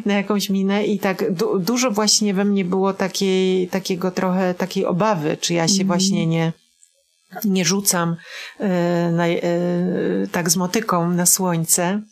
na 0.07 0.15
jakąś 0.15 0.51
minę. 0.51 0.85
I 0.85 0.99
tak 0.99 1.33
du- 1.33 1.59
dużo 1.59 1.91
właśnie 1.91 2.35
we 2.35 2.45
mnie 2.45 2.65
było 2.65 2.93
takiej, 2.93 3.69
takiego 3.69 4.11
trochę 4.11 4.55
takiej 4.55 4.85
obawy, 4.85 5.37
czy 5.41 5.55
ja 5.57 5.69
się 5.69 5.85
właśnie 5.85 6.27
nie, 6.27 6.53
nie 7.45 7.65
rzucam 7.65 8.17
e, 8.59 9.11
na, 9.13 9.27
e, 9.29 9.41
tak 10.33 10.51
z 10.51 10.57
motyką 10.57 11.11
na 11.11 11.27
słońce. 11.27 12.03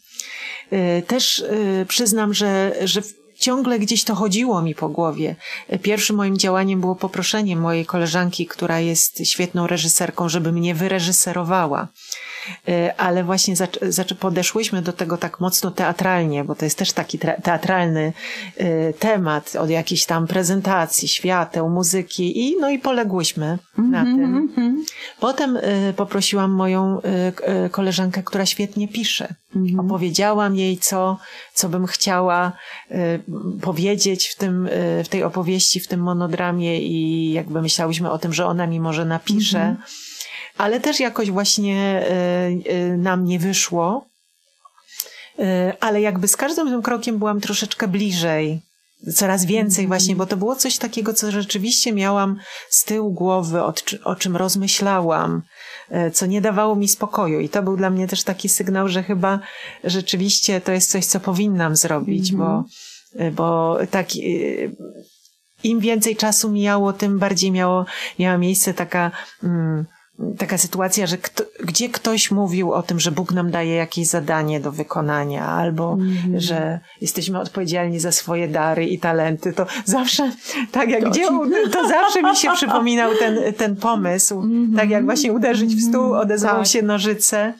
E, 0.70 1.02
Też 1.02 1.44
przyznam, 1.88 2.34
że, 2.34 2.74
że 2.84 3.02
ciągle 3.38 3.78
gdzieś 3.78 4.04
to 4.04 4.14
chodziło 4.14 4.62
mi 4.62 4.74
po 4.74 4.88
głowie. 4.88 5.36
Pierwszym 5.82 6.16
moim 6.16 6.38
działaniem 6.38 6.80
było 6.80 6.94
poproszenie 6.96 7.56
mojej 7.56 7.86
koleżanki, 7.86 8.46
która 8.46 8.80
jest 8.80 9.26
świetną 9.26 9.66
reżyserką, 9.66 10.28
żeby 10.28 10.52
mnie 10.52 10.74
wyreżyserowała. 10.74 11.88
E, 12.68 12.94
Ale 12.96 13.24
właśnie 13.24 13.54
podeszłyśmy 14.20 14.82
do 14.82 14.92
tego 14.92 15.16
tak 15.16 15.40
mocno 15.40 15.70
teatralnie, 15.70 16.44
bo 16.44 16.54
to 16.54 16.64
jest 16.64 16.78
też 16.78 16.92
taki 16.92 17.18
tra- 17.18 17.42
teatralny 17.42 18.12
e, 18.56 18.92
temat 18.92 19.56
od 19.56 19.70
jakiejś 19.70 20.04
tam 20.06 20.26
prezentacji, 20.26 21.08
świateł, 21.08 21.70
muzyki 21.70 22.48
i 22.48 22.56
no 22.60 22.70
i 22.70 22.78
poległyśmy 22.78 23.58
na 23.78 24.04
tym. 24.04 24.48
Potem 25.20 25.56
y, 25.56 25.94
poprosiłam 25.96 26.50
moją 26.50 27.00
koleżankę, 27.70 28.22
która 28.22 28.46
świetnie 28.46 28.88
pisze. 28.88 29.34
Opowiedziałam 29.78 30.56
jej, 30.56 30.78
co, 30.78 31.18
co 31.54 31.68
bym 31.68 31.86
chciała 31.86 32.52
powiedzieć 33.60 34.28
w, 34.28 34.36
tym, 34.36 34.68
w 35.04 35.08
tej 35.08 35.22
opowieści, 35.22 35.80
w 35.80 35.88
tym 35.88 36.00
monodramie 36.00 36.80
i 36.80 37.32
jakby 37.32 37.62
myślałyśmy 37.62 38.10
o 38.10 38.18
tym, 38.18 38.32
że 38.32 38.46
ona 38.46 38.66
mi 38.66 38.80
może 38.80 39.04
napisze. 39.04 39.76
Ale 40.58 40.80
też 40.80 41.00
jakoś 41.00 41.30
właśnie 41.30 42.02
y, 42.66 42.70
y, 42.72 42.96
nam 42.96 43.24
nie 43.24 43.38
wyszło. 43.38 44.06
Y, 45.38 45.42
ale 45.80 46.00
jakby 46.00 46.28
z 46.28 46.36
każdym 46.36 46.68
tym 46.68 46.82
krokiem 46.82 47.18
byłam 47.18 47.40
troszeczkę 47.40 47.88
bliżej. 47.88 48.60
Coraz 49.14 49.44
więcej 49.44 49.86
właśnie, 49.86 50.16
bo 50.16 50.26
to 50.26 50.36
było 50.36 50.56
coś 50.56 50.78
takiego, 50.78 51.14
co 51.14 51.30
rzeczywiście 51.30 51.92
miałam 51.92 52.38
z 52.70 52.84
tyłu 52.84 53.12
głowy, 53.12 53.62
o, 53.62 53.72
czy- 53.72 54.04
o 54.04 54.16
czym 54.16 54.36
rozmyślałam, 54.36 55.42
co 56.12 56.26
nie 56.26 56.40
dawało 56.40 56.76
mi 56.76 56.88
spokoju. 56.88 57.40
I 57.40 57.48
to 57.48 57.62
był 57.62 57.76
dla 57.76 57.90
mnie 57.90 58.08
też 58.08 58.22
taki 58.22 58.48
sygnał, 58.48 58.88
że 58.88 59.02
chyba 59.02 59.40
rzeczywiście 59.84 60.60
to 60.60 60.72
jest 60.72 60.90
coś, 60.90 61.06
co 61.06 61.20
powinnam 61.20 61.76
zrobić, 61.76 62.32
bo, 62.32 62.64
e, 63.16 63.30
bo 63.30 63.78
tak, 63.90 64.06
im 65.64 65.80
więcej 65.80 66.16
czasu 66.16 66.50
mijało, 66.50 66.92
tym 66.92 67.18
bardziej 67.18 67.50
miało, 67.50 67.86
miała 68.18 68.38
miejsce 68.38 68.74
taka, 68.74 69.10
mm, 69.42 69.84
taka 70.38 70.58
sytuacja, 70.58 71.06
że 71.06 71.18
kto, 71.18 71.44
gdzie 71.64 71.88
ktoś 71.88 72.30
mówił 72.30 72.72
o 72.72 72.82
tym, 72.82 73.00
że 73.00 73.12
Bóg 73.12 73.32
nam 73.32 73.50
daje 73.50 73.74
jakieś 73.74 74.06
zadanie 74.06 74.60
do 74.60 74.72
wykonania, 74.72 75.46
albo 75.46 75.98
że 76.36 76.80
jesteśmy 77.00 77.40
odpowiedzialni 77.40 78.00
za 78.00 78.12
swoje 78.12 78.48
dary 78.48 78.86
i 78.86 78.98
talenty, 78.98 79.52
to 79.52 79.66
zawsze, 79.84 80.30
tak 80.72 80.88
jak 80.90 81.10
gdzie, 81.10 81.28
u- 81.28 81.50
to 81.72 81.88
zawsze 81.88 82.22
mi 82.22 82.36
się 82.36 82.48
przypominał 82.54 83.10
ten, 83.18 83.38
ten 83.54 83.76
pomysł, 83.76 84.42
tak 84.76 84.90
jak 84.90 85.04
właśnie 85.04 85.32
uderzyć 85.32 85.74
w 85.76 85.82
stół, 85.88 86.14
odezwał 86.14 86.56
Tak. 86.56 86.66
się 86.66 86.82
nożyce. 86.82 87.54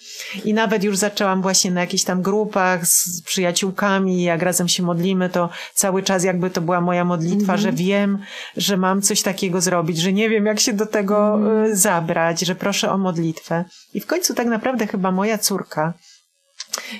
I 0.44 0.54
nawet 0.54 0.84
już 0.84 0.96
zaczęłam 0.96 1.42
właśnie 1.42 1.70
na 1.70 1.80
jakichś 1.80 2.04
tam 2.04 2.22
grupach 2.22 2.86
z 2.86 3.22
przyjaciółkami, 3.22 4.22
jak 4.22 4.42
razem 4.42 4.68
się 4.68 4.82
modlimy, 4.82 5.28
to 5.28 5.48
cały 5.74 6.02
czas 6.02 6.24
jakby 6.24 6.50
to 6.50 6.60
była 6.60 6.80
moja 6.80 7.04
modlitwa, 7.04 7.56
że 7.56 7.72
wiem, 7.72 8.18
że 8.56 8.76
mam 8.76 9.02
coś 9.02 9.22
takiego 9.22 9.60
zrobić, 9.60 9.98
że 9.98 10.12
nie 10.12 10.28
wiem, 10.28 10.46
jak 10.46 10.60
się 10.60 10.72
do 10.72 10.86
tego 10.86 11.38
y, 11.66 11.76
zabrać, 11.76 12.40
że 12.40 12.54
proszę 12.54 12.90
o 12.92 12.98
modlitwę. 12.98 13.64
I 13.94 14.00
w 14.00 14.06
końcu 14.06 14.34
tak 14.34 14.46
naprawdę 14.46 14.86
chyba 14.86 15.10
moja 15.10 15.38
córka 15.38 15.94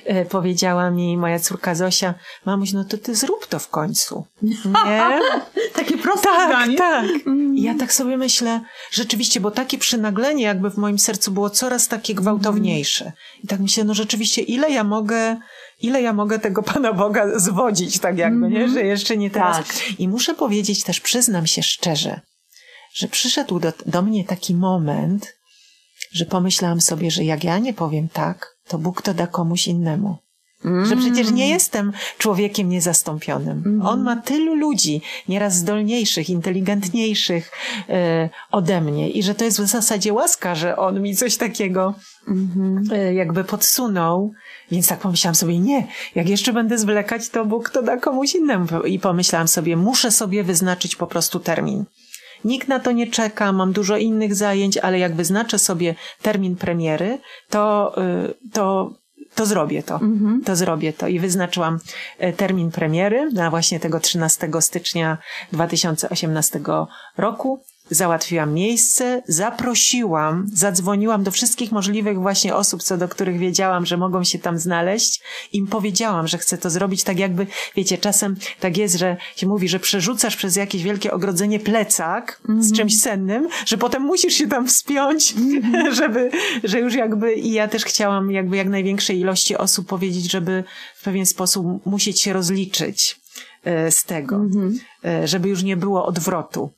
y, 0.09 0.25
powiedziała 0.29 0.91
mi, 0.91 1.17
moja 1.17 1.39
córka 1.39 1.75
Zosia, 1.75 2.13
mamuś, 2.45 2.73
no 2.73 2.83
to 2.83 2.97
ty 2.97 3.15
zrób 3.15 3.47
to 3.47 3.59
w 3.59 3.67
końcu. 3.69 4.25
Nie? 4.85 5.19
Takie 5.75 5.97
proste 5.97 6.27
Tak, 6.27 6.49
zdanie. 6.49 6.77
tak. 6.77 7.05
I 7.55 7.61
ja 7.61 7.75
tak 7.79 7.93
sobie 7.93 8.17
myślę, 8.17 8.61
rzeczywiście, 8.91 9.39
bo 9.39 9.51
takie 9.51 9.77
przynaglenie 9.77 10.43
jakby 10.43 10.69
w 10.69 10.77
moim 10.77 10.99
sercu 10.99 11.31
było 11.31 11.49
coraz 11.49 11.87
takie 11.87 12.15
gwałtowniejsze. 12.15 13.11
I 13.43 13.47
tak 13.47 13.59
myślę, 13.59 13.83
no 13.83 13.93
rzeczywiście, 13.93 14.41
ile 14.41 14.71
ja 14.71 14.83
mogę, 14.83 15.37
ile 15.81 16.01
ja 16.01 16.13
mogę 16.13 16.39
tego 16.39 16.63
Pana 16.73 16.93
Boga 16.93 17.39
zwodzić, 17.39 17.99
tak 17.99 18.17
jakby, 18.17 18.49
nie? 18.49 18.69
Że 18.69 18.81
jeszcze 18.81 19.17
nie 19.17 19.29
teraz. 19.31 19.57
Tak. 19.57 19.99
I 19.99 20.07
muszę 20.07 20.33
powiedzieć 20.33 20.83
też, 20.83 20.99
przyznam 20.99 21.47
się 21.47 21.63
szczerze, 21.63 22.21
że 22.93 23.07
przyszedł 23.07 23.59
do, 23.59 23.73
do 23.85 24.01
mnie 24.01 24.23
taki 24.23 24.55
moment, 24.55 25.33
że 26.15 26.25
pomyślałam 26.25 26.81
sobie, 26.81 27.11
że 27.11 27.23
jak 27.23 27.43
ja 27.43 27.59
nie 27.59 27.73
powiem 27.73 28.09
tak, 28.09 28.57
to 28.67 28.77
Bóg 28.77 29.01
to 29.01 29.13
da 29.13 29.27
komuś 29.27 29.67
innemu. 29.67 30.17
Że 30.85 30.95
przecież 30.95 31.31
nie 31.31 31.49
jestem 31.49 31.93
człowiekiem 32.17 32.69
niezastąpionym. 32.69 33.81
On 33.83 34.03
ma 34.03 34.15
tylu 34.15 34.55
ludzi, 34.55 35.01
nieraz 35.29 35.55
zdolniejszych, 35.55 36.29
inteligentniejszych 36.29 37.51
e, 37.89 38.29
ode 38.51 38.81
mnie 38.81 39.09
i 39.09 39.23
że 39.23 39.35
to 39.35 39.45
jest 39.45 39.61
w 39.61 39.67
zasadzie 39.67 40.13
łaska, 40.13 40.55
że 40.55 40.77
on 40.77 41.01
mi 41.01 41.15
coś 41.15 41.37
takiego 41.37 41.93
e, 42.91 43.13
jakby 43.13 43.43
podsunął. 43.43 44.31
Więc 44.71 44.87
tak 44.87 44.99
pomyślałam 44.99 45.35
sobie, 45.35 45.59
nie, 45.59 45.87
jak 46.15 46.29
jeszcze 46.29 46.53
będę 46.53 46.77
zwlekać, 46.77 47.29
to 47.29 47.45
Bóg 47.45 47.69
to 47.69 47.81
da 47.81 47.97
komuś 47.97 48.35
innemu. 48.35 48.83
I 48.85 48.99
pomyślałam 48.99 49.47
sobie, 49.47 49.77
muszę 49.77 50.11
sobie 50.11 50.43
wyznaczyć 50.43 50.95
po 50.95 51.07
prostu 51.07 51.39
termin. 51.39 51.85
Nikt 52.45 52.67
na 52.67 52.79
to 52.79 52.91
nie 52.91 53.07
czeka, 53.07 53.51
mam 53.51 53.73
dużo 53.73 53.97
innych 53.97 54.35
zajęć, 54.35 54.77
ale 54.77 54.99
jak 54.99 55.15
wyznaczę 55.15 55.59
sobie 55.59 55.95
termin 56.21 56.55
premiery, 56.55 57.19
to, 57.49 57.95
y, 58.27 58.51
to, 58.53 58.93
to 59.35 59.45
zrobię 59.45 59.83
to. 59.83 59.99
To 60.45 60.55
zrobię 60.55 60.93
to. 60.93 61.07
I 61.07 61.19
wyznaczyłam 61.19 61.79
e, 62.17 62.33
termin 62.33 62.71
premiery 62.71 63.31
na 63.31 63.49
właśnie 63.49 63.79
tego 63.79 63.99
13 63.99 64.49
stycznia 64.59 65.17
2018 65.51 66.59
roku. 67.17 67.63
Załatwiłam 67.89 68.53
miejsce, 68.53 69.23
zaprosiłam, 69.27 70.47
zadzwoniłam 70.53 71.23
do 71.23 71.31
wszystkich 71.31 71.71
możliwych 71.71 72.19
właśnie 72.19 72.55
osób, 72.55 72.83
co 72.83 72.97
do 72.97 73.07
których 73.07 73.37
wiedziałam, 73.37 73.85
że 73.85 73.97
mogą 73.97 74.23
się 74.23 74.39
tam 74.39 74.59
znaleźć. 74.59 75.21
Im 75.53 75.67
powiedziałam, 75.67 76.27
że 76.27 76.37
chcę 76.37 76.57
to 76.57 76.69
zrobić 76.69 77.03
tak 77.03 77.19
jakby, 77.19 77.47
wiecie, 77.75 77.97
czasem 77.97 78.35
tak 78.59 78.77
jest, 78.77 78.95
że 78.95 79.17
się 79.35 79.47
mówi, 79.47 79.69
że 79.69 79.79
przerzucasz 79.79 80.35
przez 80.35 80.55
jakieś 80.55 80.83
wielkie 80.83 81.11
ogrodzenie 81.11 81.59
plecak 81.59 82.41
z 82.59 82.73
czymś 82.73 83.01
cennym, 83.01 83.47
że 83.65 83.77
potem 83.77 84.03
musisz 84.03 84.33
się 84.33 84.47
tam 84.47 84.67
wspiąć, 84.67 85.35
żeby, 85.99 86.31
że 86.63 86.79
już 86.79 86.93
jakby 86.93 87.33
i 87.33 87.51
ja 87.51 87.67
też 87.67 87.85
chciałam 87.85 88.31
jakby 88.31 88.57
jak 88.57 88.67
największej 88.67 89.19
ilości 89.19 89.57
osób 89.57 89.87
powiedzieć, 89.87 90.31
żeby 90.31 90.63
w 90.95 91.03
pewien 91.03 91.25
sposób 91.25 91.85
musieć 91.85 92.21
się 92.21 92.33
rozliczyć 92.33 93.19
e, 93.63 93.91
z 93.91 94.03
tego, 94.03 94.41
e, 95.05 95.27
żeby 95.27 95.49
już 95.49 95.63
nie 95.63 95.77
było 95.77 96.05
odwrotu. 96.05 96.69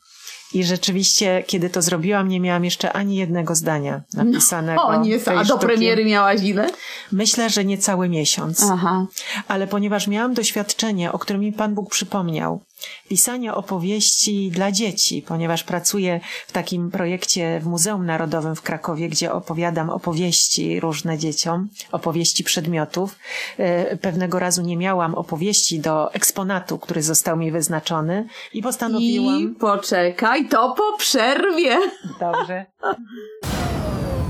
I 0.54 0.63
rzeczywiście, 0.63 1.44
kiedy 1.48 1.70
to 1.70 1.82
zrobiłam, 1.82 2.27
nie 2.27 2.39
miałam 2.39 2.66
jeszcze 2.66 2.94
ani 2.94 3.16
jednego 3.16 3.56
zdania 3.56 4.01
napisanego. 4.13 4.84
O, 4.84 5.01
nie, 5.01 5.20
a 5.38 5.44
do 5.44 5.58
premiery 5.58 6.06
miałaś 6.06 6.44
ile? 6.44 6.70
Myślę, 7.12 7.50
że 7.50 7.66
niecały 7.66 8.10
miesiąc. 8.10 8.66
Aha. 8.72 9.06
Ale 9.48 9.68
ponieważ 9.68 10.08
miałam 10.08 10.34
doświadczenie, 10.34 11.12
o 11.12 11.20
którym 11.20 11.42
mi 11.42 11.54
Pan 11.54 11.75
Bóg 11.75 11.89
przypomniał, 11.89 12.62
pisania 13.10 13.56
opowieści 13.56 14.52
dla 14.52 14.72
dzieci, 14.72 15.22
ponieważ 15.28 15.64
pracuję 15.64 16.20
w 16.48 16.52
takim 16.52 16.92
projekcie 16.92 17.60
w 17.60 17.66
Muzeum 17.66 18.06
Narodowym 18.06 18.56
w 18.56 18.62
Krakowie, 18.62 19.10
gdzie 19.10 19.32
opowiadam 19.32 19.90
opowieści 19.90 20.80
różne 20.80 21.18
dzieciom, 21.18 21.70
opowieści 21.92 22.44
przedmiotów. 22.44 23.16
E, 23.58 23.98
Pewnego 23.98 24.40
razu 24.40 24.62
nie 24.62 24.78
miałam 24.78 25.16
opowieści 25.16 25.80
do 25.80 26.14
eksponatu, 26.14 26.78
który 26.78 27.04
został 27.04 27.38
mi 27.38 27.52
wyznaczony 27.52 28.28
i 28.54 28.62
postanowiłam... 28.62 29.42
I 29.42 29.48
poczekaj, 29.48 30.48
to 30.48 30.76
po 30.78 30.98
przerwie. 30.98 31.78
Dobrze. 32.20 32.66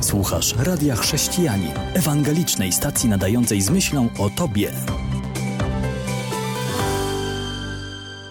Słuchasz 0.01 0.56
Radia 0.66 0.96
Chrześcijani, 0.96 1.68
ewangelicznej 1.94 2.72
stacji 2.72 3.10
nadającej 3.10 3.62
z 3.62 3.70
myślą 3.70 4.10
o 4.20 4.30
Tobie. 4.30 4.72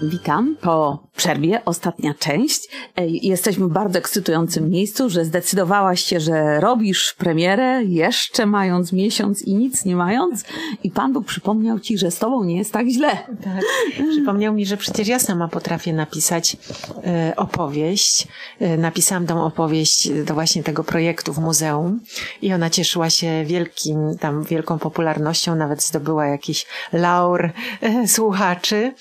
Witam 0.02 0.56
po 0.60 0.98
przerwie, 1.16 1.64
ostatnia 1.64 2.14
część. 2.14 2.68
Jesteśmy 3.06 3.66
w 3.66 3.72
bardzo 3.72 3.98
ekscytującym 3.98 4.70
miejscu, 4.70 5.10
że 5.10 5.24
zdecydowałaś 5.24 6.04
się, 6.04 6.20
że 6.20 6.60
robisz 6.60 7.14
premierę, 7.18 7.84
jeszcze 7.84 8.46
mając 8.46 8.92
miesiąc 8.92 9.42
i 9.42 9.54
nic 9.54 9.84
nie 9.84 9.96
mając. 9.96 10.44
I 10.84 10.90
Pan 10.90 11.12
Bóg 11.12 11.26
przypomniał 11.26 11.80
ci, 11.80 11.98
że 11.98 12.10
z 12.10 12.18
tobą 12.18 12.44
nie 12.44 12.56
jest 12.56 12.72
tak 12.72 12.88
źle. 12.88 13.10
Tak. 13.44 13.64
Przypomniał 14.10 14.54
mi, 14.54 14.66
że 14.66 14.76
przecież 14.76 15.08
ja 15.08 15.18
sama 15.18 15.48
potrafię 15.48 15.92
napisać 15.92 16.56
e, 17.04 17.32
opowieść. 17.36 18.28
E, 18.60 18.76
napisałam 18.76 19.26
tą 19.26 19.44
opowieść 19.44 20.10
do 20.24 20.34
właśnie 20.34 20.62
tego 20.62 20.84
projektu 20.84 21.32
w 21.32 21.38
muzeum 21.38 22.00
i 22.42 22.52
ona 22.52 22.70
cieszyła 22.70 23.10
się 23.10 23.44
wielkim, 23.46 24.18
tam 24.20 24.44
wielką 24.44 24.78
popularnością, 24.78 25.56
nawet 25.56 25.82
zdobyła 25.82 26.26
jakiś 26.26 26.66
laur 26.92 27.50
e, 27.80 28.08
słuchaczy. 28.08 28.94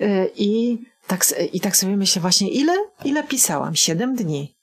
E, 0.00 0.26
I 0.36 0.78
tak, 1.06 1.24
I 1.52 1.60
tak 1.60 1.76
sobie 1.76 1.96
myślę 1.96 2.22
właśnie, 2.22 2.50
ile, 2.50 2.72
ile 3.04 3.24
pisałam? 3.24 3.76
Siedem 3.76 4.16
dni. 4.16 4.54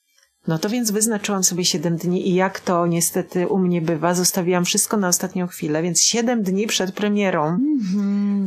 No 0.48 0.60
to 0.60 0.70
więc 0.70 0.92
wyznaczyłam 0.92 1.44
sobie 1.44 1.66
siedem 1.66 1.98
dni 1.98 2.30
i 2.30 2.36
jak 2.36 2.60
to 2.60 2.88
niestety 2.88 3.48
u 3.48 3.58
mnie 3.58 3.82
bywa, 3.82 4.14
zostawiłam 4.14 4.66
wszystko 4.66 4.98
na 4.98 5.08
ostatnią 5.08 5.48
chwilę, 5.48 5.84
więc 5.84 6.02
siedem 6.02 6.44
dni 6.44 6.68
przed 6.68 6.92
premierą 6.92 7.60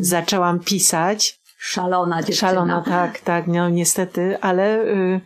zaczęłam 0.00 0.60
pisać. 0.60 1.40
Szalona 1.58 2.22
dziewczyna. 2.22 2.50
Szalona, 2.50 2.82
tak, 2.82 3.18
tak, 3.18 3.46
no 3.46 3.70
niestety, 3.70 4.38
ale 4.40 4.80
y, 4.80 5.20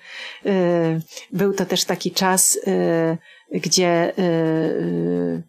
y, 0.46 1.00
był 1.32 1.52
to 1.52 1.66
też 1.66 1.84
taki 1.84 2.10
czas, 2.10 2.56
y, 2.56 3.60
gdzie 3.60 4.12
y, 4.18 4.22
y, 4.22 5.42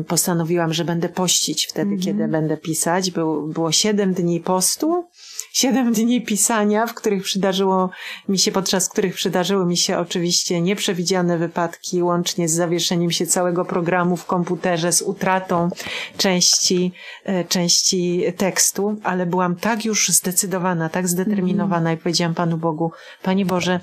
y, 0.00 0.04
postanowiłam, 0.04 0.72
że 0.72 0.84
będę 0.84 1.08
pościć 1.08 1.66
wtedy, 1.66 1.96
kiedy 1.96 2.28
będę 2.28 2.56
pisać. 2.56 3.10
Był, 3.10 3.46
było 3.46 3.72
siedem 3.72 4.14
dni 4.14 4.40
postu, 4.40 5.08
siedem 5.56 5.92
dni 5.92 6.22
pisania, 6.22 6.86
w 6.86 6.94
których 6.94 7.22
przydarzyło 7.22 7.90
mi 8.28 8.38
się, 8.38 8.52
podczas 8.52 8.88
których 8.88 9.14
przydarzyły 9.14 9.66
mi 9.66 9.76
się 9.76 9.98
oczywiście 9.98 10.60
nieprzewidziane 10.60 11.38
wypadki, 11.38 12.02
łącznie 12.02 12.48
z 12.48 12.52
zawieszeniem 12.52 13.10
się 13.10 13.26
całego 13.26 13.64
programu 13.64 14.16
w 14.16 14.26
komputerze, 14.26 14.92
z 14.92 15.02
utratą 15.02 15.68
części, 16.16 16.92
e, 17.24 17.44
części 17.44 18.22
tekstu, 18.36 18.96
ale 19.02 19.26
byłam 19.26 19.56
tak 19.56 19.84
już 19.84 20.08
zdecydowana, 20.08 20.88
tak 20.88 21.08
zdeterminowana 21.08 21.92
i 21.92 21.96
powiedziałam 21.96 22.34
Panu 22.34 22.58
Bogu, 22.58 22.92
Panie 23.22 23.46
Boże, 23.46 23.80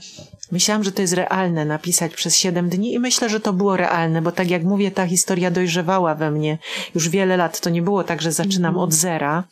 myślałam, 0.52 0.84
że 0.84 0.92
to 0.92 1.02
jest 1.02 1.14
realne 1.14 1.66
napisać 1.66 2.14
przez 2.14 2.38
siedem 2.38 2.70
dni 2.70 2.94
i 2.94 3.00
myślę, 3.00 3.30
że 3.30 3.40
to 3.40 3.54
było 3.54 3.78
realne, 3.78 4.22
bo 4.22 4.32
tak 4.32 4.50
jak 4.50 4.64
mówię, 4.64 4.92
ta 4.92 5.08
historia 5.08 5.52
dojrzewała 5.52 6.16
we 6.16 6.32
mnie 6.32 6.58
już 6.96 7.10
wiele 7.10 7.38
lat. 7.38 7.60
To 7.60 7.70
nie 7.70 7.82
było 7.82 8.04
tak, 8.04 8.22
że 8.22 8.32
zaczynam 8.32 8.78
od 8.78 8.94
zera. 8.94 9.44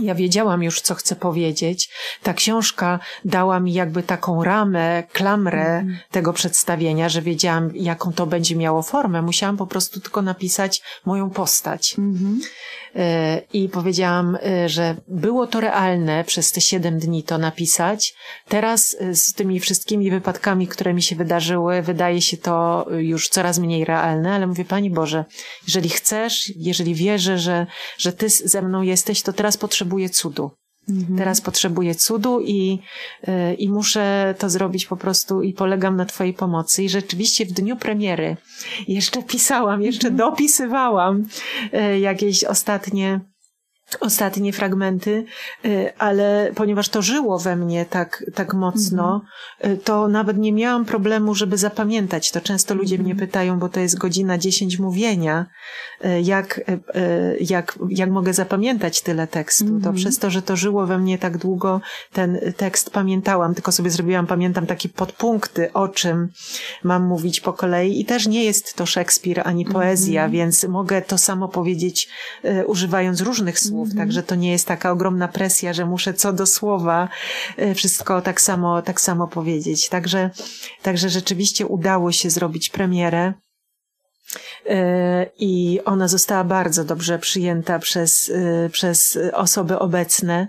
Ja 0.00 0.14
wiedziałam 0.14 0.62
już, 0.62 0.80
co 0.80 0.94
chcę 0.94 1.16
powiedzieć. 1.16 1.90
Ta 2.22 2.34
książka 2.34 2.98
dała 3.24 3.60
mi 3.60 3.72
jakby 3.72 4.02
taką 4.02 4.44
ramę, 4.44 5.02
klamrę 5.12 5.84
tego 6.10 6.32
przedstawienia, 6.32 7.08
że 7.08 7.22
wiedziałam, 7.22 7.70
jaką 7.74 8.12
to 8.12 8.26
będzie 8.26 8.56
miało 8.56 8.82
formę. 8.82 9.22
Musiałam 9.22 9.56
po 9.56 9.66
prostu 9.66 10.00
tylko 10.00 10.22
napisać 10.22 10.82
moją 11.04 11.30
postać. 11.30 11.96
E, 12.96 13.42
I 13.52 13.68
powiedziałam, 13.68 14.38
e, 14.42 14.68
że 14.68 14.96
było 15.08 15.46
to 15.46 15.60
realne 15.60 16.24
przez 16.24 16.52
te 16.52 16.60
siedem 16.60 16.98
dni 16.98 17.22
to 17.22 17.38
napisać. 17.38 18.14
Teraz 18.48 18.96
e, 19.00 19.14
z 19.14 19.32
tymi 19.32 19.60
wszystkimi 19.60 20.10
wypadkami, 20.10 20.68
które 20.68 20.94
mi 20.94 21.02
się 21.02 21.16
wydarzyły, 21.16 21.82
wydaje 21.82 22.22
się 22.22 22.36
to 22.36 22.86
już 22.98 23.28
coraz 23.28 23.58
mniej 23.58 23.84
realne, 23.84 24.34
ale 24.34 24.46
mówię, 24.46 24.64
Pani 24.64 24.90
Boże, 24.90 25.24
jeżeli 25.66 25.88
chcesz, 25.88 26.52
jeżeli 26.56 26.94
wierzę, 26.94 27.38
że, 27.38 27.66
że 27.98 28.12
Ty 28.12 28.28
ze 28.28 28.62
mną 28.62 28.82
jesteś, 28.82 29.22
to 29.22 29.32
teraz 29.32 29.56
potrzebuję 29.78 30.10
cudu. 30.10 30.50
Teraz 31.16 31.40
potrzebuję 31.40 31.94
cudu 31.94 32.40
i, 32.40 32.78
y, 33.28 33.54
i 33.54 33.68
muszę 33.68 34.34
to 34.38 34.50
zrobić 34.50 34.86
po 34.86 34.96
prostu 34.96 35.42
i 35.42 35.52
polegam 35.52 35.96
na 35.96 36.04
Twojej 36.04 36.34
pomocy. 36.34 36.82
I 36.82 36.88
rzeczywiście 36.88 37.46
w 37.46 37.52
dniu 37.52 37.76
premiery 37.76 38.36
jeszcze 38.88 39.22
pisałam, 39.22 39.82
jeszcze 39.82 40.10
dopisywałam 40.10 41.26
y, 41.74 41.98
jakieś 41.98 42.44
ostatnie 42.44 43.20
ostatnie 44.00 44.52
fragmenty, 44.52 45.24
y, 45.64 45.92
ale 45.98 46.50
ponieważ 46.54 46.88
to 46.88 47.02
żyło 47.02 47.38
we 47.38 47.56
mnie 47.56 47.86
tak, 47.86 48.24
tak 48.34 48.54
mocno, 48.54 49.22
y, 49.66 49.76
to 49.76 50.08
nawet 50.08 50.38
nie 50.38 50.52
miałam 50.52 50.84
problemu, 50.84 51.34
żeby 51.34 51.58
zapamiętać. 51.58 52.30
To 52.30 52.40
często 52.40 52.74
ludzie 52.74 52.98
mnie 52.98 53.14
pytają, 53.14 53.58
bo 53.58 53.68
to 53.68 53.80
jest 53.80 53.98
godzina 53.98 54.38
10 54.38 54.78
mówienia, 54.78 55.46
y, 56.04 56.20
jak, 56.20 56.60
jak, 57.40 57.78
jak 57.88 58.10
mogę 58.10 58.34
zapamiętać 58.34 59.02
tyle 59.02 59.26
tekstu. 59.26 59.80
To 59.80 59.92
przez 59.92 60.18
to, 60.18 60.30
że 60.30 60.42
to 60.42 60.56
żyło 60.56 60.86
we 60.86 60.98
mnie 60.98 61.18
tak 61.18 61.38
długo, 61.38 61.80
ten 62.12 62.38
tekst 62.56 62.90
pamiętałam, 62.90 63.54
tylko 63.54 63.72
sobie 63.72 63.90
zrobiłam, 63.90 64.26
pamiętam 64.26 64.66
takie 64.66 64.88
podpunkty, 64.88 65.72
o 65.72 65.88
czym 65.88 66.28
mam 66.84 67.06
mówić 67.06 67.40
po 67.40 67.52
kolei. 67.52 68.00
I 68.00 68.04
też 68.04 68.26
nie 68.26 68.44
jest 68.44 68.74
to 68.74 68.86
Szekspir 68.86 69.40
ani 69.44 69.64
poezja, 69.64 70.28
więc 70.28 70.64
mogę 70.64 71.02
to 71.02 71.18
samo 71.18 71.48
powiedzieć 71.48 72.08
używając 72.66 73.20
różnych 73.20 73.58
słów, 73.58 73.77
także 73.96 74.22
to 74.22 74.34
nie 74.34 74.52
jest 74.52 74.66
taka 74.66 74.90
ogromna 74.90 75.28
presja, 75.28 75.72
że 75.72 75.86
muszę 75.86 76.14
co 76.14 76.32
do 76.32 76.46
słowa 76.46 77.08
y, 77.58 77.74
wszystko 77.74 78.22
tak 78.22 78.40
samo, 78.40 78.82
tak 78.82 79.00
samo 79.00 79.28
powiedzieć. 79.28 79.88
Także, 79.88 80.30
także 80.82 81.10
rzeczywiście 81.10 81.66
udało 81.66 82.12
się 82.12 82.30
zrobić 82.30 82.70
premierę. 82.70 83.32
Y, 84.66 85.30
I 85.38 85.80
ona 85.84 86.08
została 86.08 86.44
bardzo 86.44 86.84
dobrze 86.84 87.18
przyjęta 87.18 87.78
przez, 87.78 88.28
y, 88.28 88.70
przez 88.72 89.18
osoby 89.32 89.78
obecne. 89.78 90.48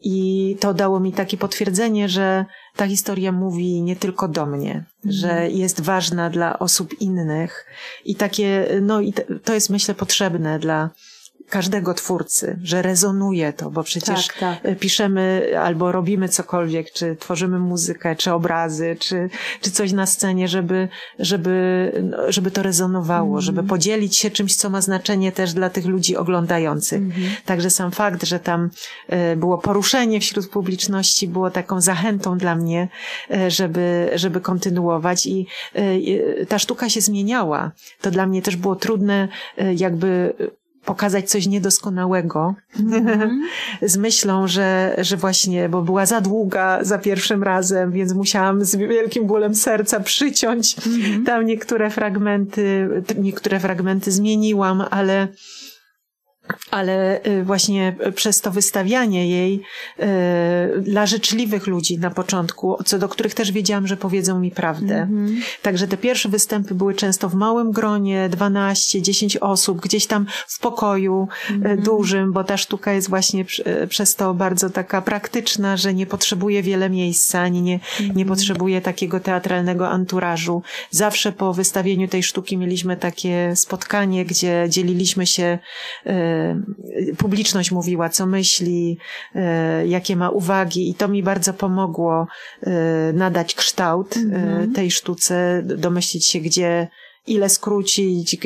I 0.00 0.56
to 0.60 0.74
dało 0.74 1.00
mi 1.00 1.12
takie 1.12 1.36
potwierdzenie, 1.36 2.08
że 2.08 2.44
ta 2.76 2.86
historia 2.86 3.32
mówi 3.32 3.82
nie 3.82 3.96
tylko 3.96 4.28
do 4.28 4.46
mnie, 4.46 4.84
że 5.04 5.50
jest 5.50 5.80
ważna 5.80 6.30
dla 6.30 6.58
osób 6.58 7.00
innych. 7.00 7.66
I 8.04 8.14
takie, 8.14 8.68
no 8.82 9.00
i 9.00 9.14
to 9.44 9.54
jest 9.54 9.70
myślę 9.70 9.94
potrzebne 9.94 10.58
dla, 10.58 10.90
każdego 11.48 11.94
twórcy, 11.94 12.58
że 12.62 12.82
rezonuje 12.82 13.52
to, 13.52 13.70
bo 13.70 13.82
przecież 13.82 14.26
Tak, 14.26 14.38
tak. 14.38 14.58
e, 14.62 14.76
piszemy 14.76 15.52
albo 15.62 15.92
robimy 15.92 16.28
cokolwiek, 16.28 16.92
czy 16.92 17.16
tworzymy 17.16 17.58
muzykę, 17.58 18.16
czy 18.16 18.32
obrazy, 18.32 18.96
czy, 19.00 19.30
czy 19.60 19.70
coś 19.70 19.92
na 19.92 20.06
scenie, 20.06 20.48
żeby, 20.48 20.88
żeby, 21.18 21.92
no, 22.02 22.32
żeby 22.32 22.50
to 22.50 22.62
rezonowało, 22.62 23.40
żeby 23.40 23.62
podzielić 23.62 24.16
się 24.16 24.30
czymś, 24.30 24.56
co 24.56 24.70
ma 24.70 24.80
znaczenie 24.80 25.32
też 25.32 25.52
dla 25.52 25.70
tych 25.70 25.86
ludzi 25.86 26.16
oglądających. 26.16 27.02
Także 27.44 27.70
sam 27.70 27.90
fakt, 27.90 28.24
że 28.24 28.40
tam 28.40 28.70
e, 29.08 29.36
było 29.36 29.58
poruszenie 29.58 30.20
wśród 30.20 30.48
publiczności, 30.48 31.28
było 31.28 31.50
taką 31.50 31.80
zachętą 31.80 32.38
dla 32.38 32.54
mnie, 32.54 32.88
e, 33.30 33.50
żeby, 33.50 34.10
żeby 34.14 34.40
kontynuować 34.40 35.26
i 35.26 35.46
ta 36.48 36.58
sztuka 36.58 36.88
się 36.88 37.00
zmieniała. 37.00 37.72
To 38.00 38.10
dla 38.10 38.26
mnie 38.26 38.42
też 38.42 38.56
było 38.56 38.76
trudne, 38.76 39.28
jakby 39.76 40.34
pokazać 40.88 41.30
coś 41.30 41.46
niedoskonałego 41.46 42.54
z 43.92 43.96
myślą, 43.96 44.48
że, 44.48 44.96
że 44.98 45.16
właśnie, 45.16 45.68
bo 45.68 45.82
była 45.82 46.06
za 46.06 46.20
długa 46.20 46.84
za 46.84 46.98
pierwszym 46.98 47.42
razem, 47.42 47.92
więc 47.92 48.12
musiałam 48.12 48.64
z 48.64 48.76
wielkim 48.76 49.26
bólem 49.26 49.54
serca 49.54 50.00
przyciąć 50.00 50.76
tam 51.26 51.46
niektóre 51.46 51.90
fragmenty, 51.90 52.88
niektóre 53.18 53.60
fragmenty 53.60 54.12
zmieniłam, 54.12 54.84
ale 54.90 55.28
ale 56.70 57.24
y, 57.26 57.44
właśnie 57.44 57.96
przez 58.14 58.40
to 58.40 58.50
wystawianie 58.50 59.28
jej 59.28 59.62
y, 60.00 60.04
dla 60.80 61.06
życzliwych 61.06 61.66
ludzi 61.66 61.98
na 61.98 62.10
początku, 62.10 62.78
co 62.84 62.98
do 62.98 63.08
których 63.08 63.34
też 63.34 63.52
wiedziałam, 63.52 63.86
że 63.86 63.96
powiedzą 63.96 64.40
mi 64.40 64.50
prawdę. 64.50 64.94
Mm 64.94 65.26
-hmm. 65.26 65.40
Także 65.62 65.88
te 65.88 65.96
pierwsze 65.96 66.28
występy 66.28 66.74
były 66.74 66.94
często 66.94 67.28
w 67.28 67.34
małym 67.34 67.72
gronie, 67.72 68.28
12, 68.28 69.02
10 69.02 69.36
osób, 69.36 69.80
gdzieś 69.80 70.06
tam 70.06 70.26
w 70.48 70.58
pokoju 70.58 71.28
mm 71.50 71.62
-hmm. 71.62 71.82
dużym, 71.82 72.32
bo 72.32 72.44
ta 72.44 72.56
sztuka 72.56 72.92
jest 72.92 73.08
właśnie 73.08 73.44
przez 73.88 74.14
to 74.14 74.34
bardzo 74.34 74.70
taka 74.70 75.02
praktyczna, 75.02 75.76
że 75.76 75.94
nie 75.94 76.06
potrzebuje 76.06 76.62
wiele 76.62 76.90
miejsca, 76.90 77.40
ani 77.40 77.62
nie, 77.62 77.74
mm 77.74 77.84
-hmm. 77.84 78.16
nie 78.16 78.22
mhm. 78.22 78.28
potrzebuje 78.28 78.80
takiego 78.80 79.20
teatralnego 79.20 79.88
anturażu. 79.88 80.62
Zawsze 80.90 81.32
po 81.32 81.54
wystawieniu 81.54 82.08
tej 82.08 82.22
sztuki 82.22 82.56
mieliśmy 82.56 82.96
takie 82.96 83.56
spotkanie, 83.56 84.24
gdzie 84.24 84.66
dzieliliśmy 84.68 85.26
się 85.26 85.58
y, 86.06 86.10
publiczność 87.18 87.72
mówiła, 87.72 88.08
co 88.08 88.26
myśli, 88.26 88.98
e, 89.34 89.86
jakie 89.86 90.16
ma 90.16 90.30
uwagi 90.30 90.90
i 90.90 90.94
to 90.94 91.08
mi 91.08 91.22
bardzo 91.22 91.54
pomogło 91.54 92.26
e, 92.62 92.70
nadać 93.12 93.54
kształt 93.54 94.16
mm 94.16 94.32
-hmm. 94.32 94.74
tej 94.74 94.90
sztuce, 94.90 95.62
domyślić 95.64 96.26
się, 96.26 96.40
gdzie 96.40 96.88
ile 97.28 97.48
skrócić, 97.48 98.36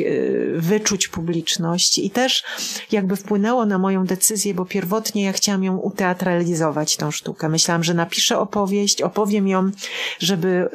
wyczuć 0.55 1.07
publiczność 1.07 1.99
i 1.99 2.09
też 2.09 2.43
jakby 2.91 3.15
wpłynęło 3.15 3.65
na 3.65 3.77
moją 3.77 4.05
decyzję, 4.05 4.53
bo 4.53 4.65
pierwotnie 4.65 5.23
ja 5.23 5.33
chciałam 5.33 5.63
ją 5.63 5.77
uteatralizować, 5.77 6.97
tą 6.97 7.11
sztukę. 7.11 7.49
Myślałam, 7.49 7.83
że 7.83 7.93
napiszę 7.93 8.39
opowieść, 8.39 9.01
opowiem 9.01 9.47
ją, 9.47 9.71
żeby 10.19 10.69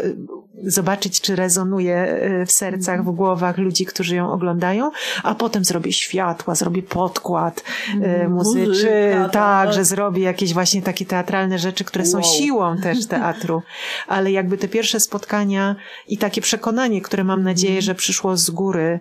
zobaczyć, 0.62 1.20
czy 1.20 1.36
rezonuje 1.36 1.96
e, 1.96 2.46
w 2.46 2.52
sercach, 2.52 3.04
w 3.04 3.10
głowach 3.10 3.58
ludzi, 3.58 3.86
którzy 3.86 4.16
ją 4.16 4.32
oglądają, 4.32 4.90
a 5.22 5.34
potem 5.34 5.64
zrobię 5.64 5.92
światła, 5.92 6.54
zrobię 6.54 6.82
podkład 6.82 7.64
mm, 7.94 8.32
muzyczny, 8.32 9.12
tak, 9.22 9.32
tak, 9.32 9.72
że 9.72 9.84
zrobię 9.84 10.22
jakieś 10.22 10.54
właśnie 10.54 10.82
takie 10.82 11.06
teatralne 11.06 11.58
rzeczy, 11.58 11.84
które 11.84 12.04
wow. 12.04 12.12
są 12.12 12.22
siłą 12.22 12.76
też 12.76 13.06
teatru. 13.06 13.62
Ale 14.08 14.32
jakby 14.32 14.58
te 14.58 14.68
pierwsze 14.68 15.00
spotkania 15.00 15.76
i 16.08 16.18
takie 16.18 16.40
przekonanie, 16.40 17.00
które 17.00 17.24
mam 17.24 17.42
nadzieję, 17.42 17.72
mhm. 17.72 17.82
że 17.82 17.94
przyszło 17.94 18.36
z 18.36 18.50
góry, 18.50 19.00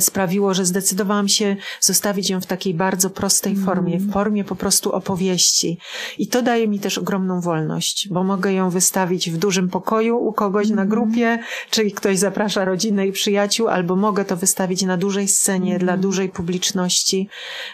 sprawiło, 0.00 0.54
że 0.54 0.64
zdecydowałam 0.64 1.28
się 1.28 1.56
zostawić 1.80 2.30
ją 2.30 2.40
w 2.40 2.46
takiej 2.46 2.74
bardzo 2.74 3.10
prostej 3.10 3.52
mm. 3.52 3.64
formie, 3.64 3.98
w 3.98 4.12
formie 4.12 4.44
po 4.44 4.56
prostu 4.56 4.92
opowieści. 4.92 5.78
I 6.18 6.28
to 6.28 6.42
daje 6.42 6.68
mi 6.68 6.80
też 6.80 6.98
ogromną 6.98 7.40
wolność, 7.40 8.08
bo 8.08 8.24
mogę 8.24 8.52
ją 8.52 8.70
wystawić 8.70 9.30
w 9.30 9.36
dużym 9.36 9.68
pokoju 9.68 10.16
u 10.16 10.32
kogoś 10.32 10.68
na 10.68 10.86
grupie, 10.86 11.38
czyli 11.70 11.92
ktoś 11.92 12.18
zaprasza 12.18 12.64
rodzinę 12.64 13.06
i 13.06 13.12
przyjaciół, 13.12 13.68
albo 13.68 13.96
mogę 13.96 14.24
to 14.24 14.36
wystawić 14.36 14.82
na 14.82 14.96
dużej 14.96 15.28
scenie 15.28 15.70
mm. 15.70 15.78
dla 15.78 15.96
dużej 15.96 16.28
publiczności. 16.28 17.28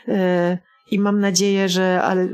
E, 0.09 0.72
I 0.93 0.99
mam 0.99 1.21
nadzieję, 1.21 1.69
że, 1.69 2.03
ale, 2.03 2.29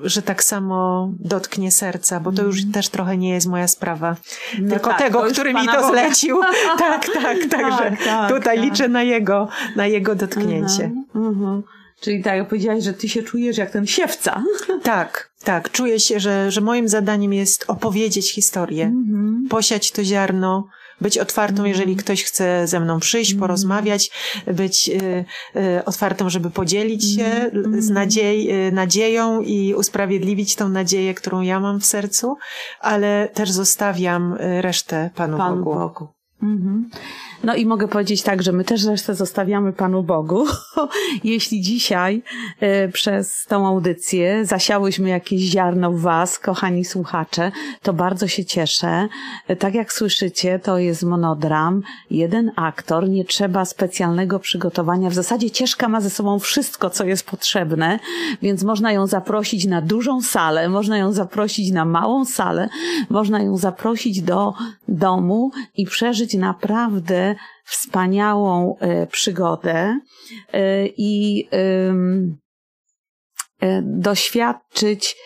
że 0.00 0.22
tak 0.22 0.44
samo 0.44 1.10
dotknie 1.18 1.70
serca, 1.70 2.20
bo 2.20 2.32
to 2.32 2.42
już 2.42 2.60
mm. 2.60 2.72
też 2.72 2.88
trochę 2.88 3.16
nie 3.16 3.30
jest 3.30 3.46
moja 3.46 3.68
sprawa. 3.68 4.16
No 4.58 4.70
Tylko 4.70 4.90
tak, 4.90 4.98
tego, 4.98 5.22
który 5.22 5.54
mi 5.54 5.66
to 5.66 5.72
Boga. 5.72 5.88
zlecił. 5.88 6.40
tak, 6.78 7.06
tak, 7.22 7.38
także 7.50 7.90
tak, 7.90 8.04
tak, 8.04 8.32
tutaj 8.32 8.56
tak. 8.56 8.64
liczę 8.64 8.88
na 8.88 9.02
jego, 9.02 9.48
na 9.76 9.86
jego 9.86 10.14
dotknięcie. 10.14 10.90
Uh 11.14 11.22
-huh, 11.22 11.30
uh 11.30 11.36
-huh. 11.36 11.62
Czyli 12.00 12.22
tak, 12.22 12.48
powiedziałaś, 12.48 12.84
że 12.84 12.92
ty 12.92 13.08
się 13.08 13.22
czujesz 13.22 13.58
jak 13.58 13.70
ten 13.70 13.86
siewca. 13.86 14.42
Tak, 14.82 15.32
tak. 15.44 15.70
Czuję 15.70 16.00
się, 16.00 16.20
że, 16.20 16.50
że 16.50 16.60
moim 16.60 16.88
zadaniem 16.88 17.32
jest 17.32 17.64
opowiedzieć 17.68 18.34
historię, 18.34 18.84
mm 18.84 19.04
-hmm. 19.04 19.48
posiać 19.50 19.92
to 19.92 20.04
ziarno, 20.04 20.68
być 21.00 21.18
otwartą, 21.18 21.56
mm. 21.56 21.66
jeżeli 21.66 21.96
ktoś 21.96 22.24
chce 22.24 22.66
ze 22.66 22.80
mną 22.80 23.00
przyjść, 23.00 23.30
mm. 23.30 23.40
porozmawiać, 23.40 24.10
być 24.46 24.88
y, 24.88 25.24
y, 25.56 25.84
otwartą, 25.84 26.30
żeby 26.30 26.50
podzielić 26.50 27.14
się 27.14 27.24
mm. 27.24 27.82
z 27.82 27.90
nadziei, 27.90 28.52
y, 28.52 28.72
nadzieją 28.72 29.40
i 29.40 29.74
usprawiedliwić 29.74 30.56
tą 30.56 30.68
nadzieję, 30.68 31.14
którą 31.14 31.40
ja 31.40 31.60
mam 31.60 31.80
w 31.80 31.86
sercu, 31.86 32.36
ale 32.80 33.28
też 33.34 33.50
zostawiam 33.50 34.36
resztę 34.60 35.10
Panu, 35.14 35.38
Panu 35.38 35.64
Bogu. 35.64 35.74
Bogu. 35.74 36.08
Mhm. 36.42 36.90
No 37.44 37.54
i 37.54 37.66
mogę 37.66 37.88
powiedzieć 37.88 38.22
tak, 38.22 38.42
że 38.42 38.52
my 38.52 38.64
też 38.64 38.84
resztę 38.84 39.14
zostawiamy 39.14 39.72
Panu 39.72 40.02
Bogu. 40.02 40.46
Jeśli 41.24 41.60
dzisiaj 41.60 42.22
y, 42.62 42.92
przez 42.92 43.44
tą 43.48 43.66
audycję 43.66 44.46
zasiałyśmy 44.46 45.08
jakieś 45.08 45.40
ziarno 45.40 45.92
w 45.92 46.00
Was, 46.00 46.38
kochani 46.38 46.84
słuchacze, 46.84 47.52
to 47.82 47.92
bardzo 47.92 48.28
się 48.28 48.44
cieszę. 48.44 49.08
Y, 49.50 49.56
tak 49.56 49.74
jak 49.74 49.92
słyszycie, 49.92 50.58
to 50.58 50.78
jest 50.78 51.02
monodram, 51.02 51.82
jeden 52.10 52.50
aktor, 52.56 53.08
nie 53.08 53.24
trzeba 53.24 53.64
specjalnego 53.64 54.38
przygotowania. 54.38 55.10
W 55.10 55.14
zasadzie 55.14 55.50
ciężka 55.50 55.88
ma 55.88 56.00
ze 56.00 56.10
sobą 56.10 56.38
wszystko, 56.38 56.90
co 56.90 57.04
jest 57.04 57.26
potrzebne, 57.26 57.98
więc 58.42 58.62
można 58.62 58.92
ją 58.92 59.06
zaprosić 59.06 59.66
na 59.66 59.82
dużą 59.82 60.22
salę, 60.22 60.68
można 60.68 60.98
ją 60.98 61.12
zaprosić 61.12 61.72
na 61.72 61.84
małą 61.84 62.24
salę, 62.24 62.68
można 63.10 63.42
ją 63.42 63.56
zaprosić 63.56 64.22
do 64.22 64.54
domu 64.88 65.50
i 65.76 65.86
przeżyć 65.86 66.34
naprawdę 66.34 67.29
wspaniałą 67.64 68.76
e, 68.80 69.06
przygodę 69.06 69.98
e, 70.52 70.86
i 70.86 71.48
e, 71.52 71.94
doświadczyć 73.82 75.16